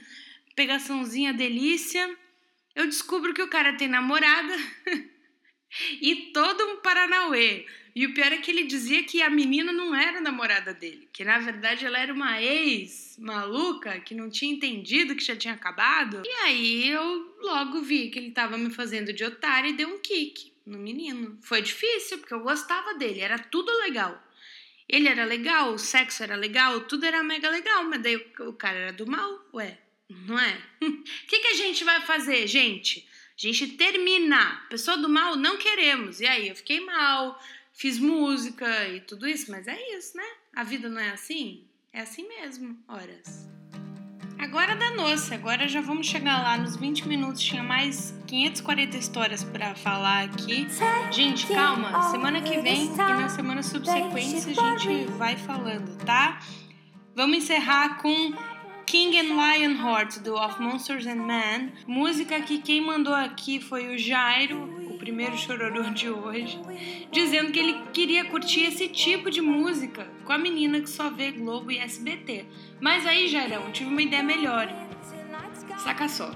pegaçãozinha 0.56 1.34
delícia. 1.34 2.16
Eu 2.76 2.86
descubro 2.86 3.34
que 3.34 3.42
o 3.42 3.50
cara 3.50 3.74
tem 3.74 3.88
namorada 3.88 4.54
e 6.02 6.32
todo 6.34 6.64
um 6.64 6.78
Paranauê. 6.78 7.66
E 7.96 8.06
o 8.06 8.14
pior 8.14 8.32
é 8.32 8.38
que 8.38 8.52
ele 8.52 8.66
dizia 8.66 9.04
que 9.04 9.24
a 9.24 9.30
menina 9.30 9.74
não 9.74 9.96
era 9.96 10.22
namorada 10.22 10.72
dele, 10.72 11.10
que 11.12 11.26
na 11.26 11.40
verdade 11.40 11.84
ela 11.84 11.98
era 11.98 12.14
uma 12.14 12.40
ex 12.40 13.18
maluca 13.20 14.00
que 14.00 14.14
não 14.14 14.30
tinha 14.30 14.54
entendido 14.54 15.16
que 15.16 15.24
já 15.24 15.36
tinha 15.36 15.56
acabado. 15.56 16.22
E 16.24 16.30
aí 16.44 16.88
eu 16.88 17.36
logo 17.42 17.82
vi 17.82 18.10
que 18.10 18.20
ele 18.20 18.30
tava 18.30 18.56
me 18.56 18.70
fazendo 18.70 19.12
de 19.12 19.24
otário 19.24 19.72
e 19.72 19.74
deu 19.74 19.90
um 19.90 20.00
kick 20.00 20.57
no 20.68 20.78
menino. 20.78 21.38
Foi 21.42 21.62
difícil, 21.62 22.20
porque 22.20 22.34
eu 22.34 22.42
gostava 22.42 22.94
dele, 22.96 23.22
era 23.22 23.40
tudo 23.40 23.72
legal. 23.80 24.22
Ele 24.88 25.08
era 25.08 25.26
legal, 25.26 25.74
o 25.74 25.80
sexo 25.80 26.24
era 26.24 26.36
legal, 26.36 26.82
tudo 26.82 27.06
era 27.06 27.24
mega 27.24 27.50
legal, 27.50 27.84
mas 27.84 28.02
daí 28.02 28.16
o, 28.40 28.54
cara 28.54 28.78
era 28.78 28.94
do 28.94 29.06
mal, 29.06 29.46
ué, 29.54 29.78
não 30.10 30.40
é? 30.40 30.62
O 30.82 31.04
que, 31.28 31.40
que 31.40 31.48
a 31.48 31.56
gente 31.56 31.84
vai 31.84 32.02
fazer, 32.02 32.48
gente? 32.48 33.08
A 33.38 33.42
gente 33.42 33.68
termina. 33.70 34.66
Pessoa 34.70 34.98
do 34.98 35.10
mal, 35.10 35.36
não 35.36 35.58
queremos. 35.58 36.22
E 36.22 36.26
aí, 36.26 36.48
eu 36.48 36.56
fiquei 36.56 36.80
mal, 36.80 37.42
fiz 37.74 38.00
música 38.00 38.88
e 38.88 39.02
tudo 39.02 39.28
isso, 39.28 39.52
mas 39.52 39.68
é 39.68 39.98
isso, 39.98 40.16
né? 40.16 40.28
A 40.54 40.64
vida 40.64 40.90
não 40.90 41.00
é 41.00 41.10
assim? 41.10 41.68
É 41.92 42.02
assim 42.02 42.28
mesmo, 42.28 42.82
horas. 42.88 43.57
Agora 44.48 44.78
danou-se, 44.78 45.34
agora 45.34 45.68
já 45.68 45.82
vamos 45.82 46.08
chegar 46.08 46.42
lá 46.42 46.58
nos 46.58 46.78
20 46.78 47.06
minutos. 47.06 47.42
Tinha 47.42 47.62
mais 47.62 48.18
540 48.28 48.96
histórias 48.96 49.44
para 49.44 49.76
falar 49.76 50.24
aqui. 50.24 50.66
Gente, 51.12 51.46
calma, 51.48 52.10
semana 52.12 52.40
que 52.40 52.58
vem 52.62 52.86
e 52.86 52.98
nas 52.98 53.34
semanas 53.34 53.66
subsequentes 53.66 54.58
a 54.58 54.78
gente 54.78 55.12
vai 55.12 55.36
falando, 55.36 55.98
tá? 56.06 56.40
Vamos 57.14 57.40
encerrar 57.40 57.98
com 57.98 58.34
King 58.86 59.20
and 59.20 59.36
Lion 59.36 59.86
Heart 59.86 60.20
do 60.20 60.36
Of 60.36 60.62
Monsters 60.62 61.06
and 61.06 61.26
Men. 61.26 61.74
Música 61.86 62.40
que 62.40 62.60
quem 62.60 62.80
mandou 62.80 63.14
aqui 63.14 63.60
foi 63.60 63.94
o 63.94 63.98
Jairo, 63.98 64.77
primeiro 65.08 65.38
chororô 65.38 65.84
de 65.92 66.10
hoje, 66.10 66.60
dizendo 67.14 67.50
que 67.50 67.60
ele 67.60 67.82
queria 67.94 68.26
curtir 68.26 68.66
esse 68.66 68.90
tipo 68.90 69.32
de 69.32 69.40
música 69.40 70.06
com 70.26 70.34
a 70.34 70.38
menina 70.38 70.82
que 70.82 70.90
só 70.90 71.10
vê 71.10 71.32
Globo 71.32 71.72
e 71.72 71.78
SBT. 71.78 72.46
Mas 72.82 73.08
aí, 73.08 73.30
Jairão, 73.30 73.72
tive 73.72 73.90
uma 73.90 74.02
ideia 74.02 74.22
melhor. 74.22 74.68
Saca 75.78 76.10
só. 76.10 76.30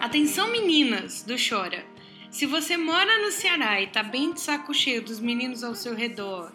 Atenção, 0.00 0.50
meninas 0.50 1.22
do 1.22 1.34
Chora. 1.36 1.84
Se 2.30 2.46
você 2.46 2.78
mora 2.78 3.22
no 3.22 3.30
Ceará 3.30 3.78
e 3.78 3.88
tá 3.88 4.02
bem 4.02 4.32
de 4.32 4.40
saco 4.40 4.72
cheio 4.72 5.02
dos 5.02 5.20
meninos 5.20 5.62
ao 5.62 5.74
seu 5.74 5.94
redor, 5.94 6.50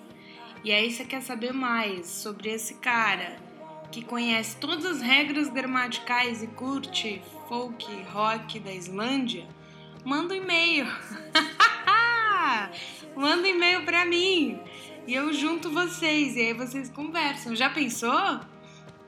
e 0.64 0.72
aí 0.72 0.90
você 0.90 1.06
quer 1.06 1.22
saber 1.22 1.54
mais 1.54 2.08
sobre 2.08 2.50
esse 2.50 2.74
cara 2.74 3.38
que 3.92 4.04
conhece 4.04 4.58
todas 4.58 4.86
as 4.86 5.02
regras 5.02 5.50
gramaticais 5.50 6.42
e 6.42 6.48
curte 6.48 7.22
folk 7.48 7.86
rock 8.12 8.60
da 8.60 8.74
Islândia, 8.74 9.48
manda 10.04 10.34
um 10.34 10.38
e-mail. 10.38 10.86
manda 13.16 13.44
um 13.44 13.52
e-mail 13.52 13.84
pra 13.84 14.06
mim 14.06 14.60
e 15.10 15.16
eu 15.16 15.34
junto 15.34 15.72
vocês 15.72 16.36
e 16.36 16.42
aí 16.42 16.54
vocês 16.54 16.90
conversam. 16.90 17.56
Já 17.56 17.70
pensou? 17.70 18.40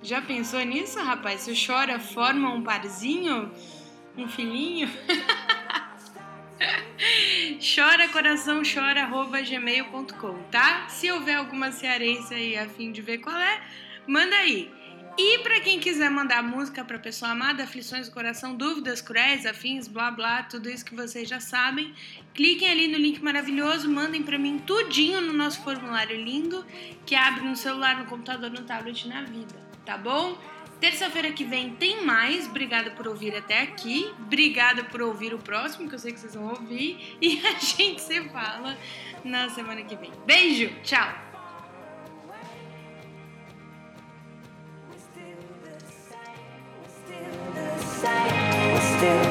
Já 0.02 0.20
pensou 0.20 0.60
nisso, 0.62 1.00
rapaz? 1.00 1.42
Se 1.42 1.66
chora, 1.66 2.00
forma 2.00 2.50
um 2.50 2.64
parzinho, 2.64 3.52
um 4.18 4.28
filhinho. 4.28 4.90
chora 7.76 8.08
coração 8.10 8.64
chora 8.64 9.04
arroba 9.04 9.42
gmail.com, 9.42 10.44
tá? 10.52 10.88
Se 10.90 11.12
houver 11.12 11.36
alguma 11.36 11.72
cearense 11.72 12.34
aí 12.34 12.58
a 12.58 12.68
fim 12.68 12.92
de 12.92 13.02
ver 13.02 13.20
qual 13.20 13.38
é, 13.38 13.62
manda 14.08 14.36
aí. 14.36 14.72
E 15.18 15.40
para 15.40 15.60
quem 15.60 15.80
quiser 15.80 16.10
mandar 16.10 16.42
música 16.42 16.84
para 16.86 16.98
pessoa 16.98 17.32
amada, 17.32 17.64
aflições 17.64 18.08
do 18.08 18.14
coração, 18.14 18.56
dúvidas, 18.56 19.02
cruéis, 19.02 19.46
afins, 19.46 19.88
blá 19.88 20.10
blá, 20.10 20.44
tudo 20.44 20.70
isso 20.70 20.86
que 20.86 20.96
vocês 20.96 21.28
já 21.28 21.40
sabem, 21.40 21.94
cliquem 22.34 22.70
ali 22.70 22.88
no 22.88 22.98
link 22.98 23.22
maravilhoso, 23.22 23.90
mandem 23.90 24.24
para 24.24 24.40
mim 24.40 24.58
tudinho 24.60 25.20
no 25.22 25.34
nosso 25.34 25.62
formulário 25.64 26.16
lindo 26.16 26.66
que 27.06 27.14
abre 27.14 27.44
no 27.44 27.56
celular, 27.56 27.98
no 27.98 28.06
computador, 28.06 28.50
no 28.50 28.62
tablet, 28.62 29.08
na 29.08 29.22
vida, 29.24 29.56
tá 29.86 29.98
bom? 29.98 30.38
Terça-feira 30.80 31.32
que 31.32 31.44
vem 31.44 31.76
tem 31.76 32.04
mais. 32.04 32.48
Obrigada 32.48 32.90
por 32.90 33.08
ouvir 33.08 33.36
até 33.36 33.62
aqui. 33.62 34.12
Obrigada 34.18 34.84
por 34.86 35.00
ouvir 35.00 35.32
o 35.32 35.38
próximo, 35.38 35.88
que 35.88 35.94
eu 35.94 36.00
sei 36.00 36.12
que 36.12 36.20
vocês 36.20 36.34
vão 36.34 36.48
ouvir. 36.48 37.18
E 37.22 37.40
a 37.46 37.54
gente 37.62 38.02
se 38.02 38.20
fala 38.30 38.76
na 39.24 39.48
semana 39.50 39.84
que 39.84 39.96
vem. 39.96 40.12
Beijo, 40.26 40.74
tchau! 40.82 41.31
Chora 49.02 49.31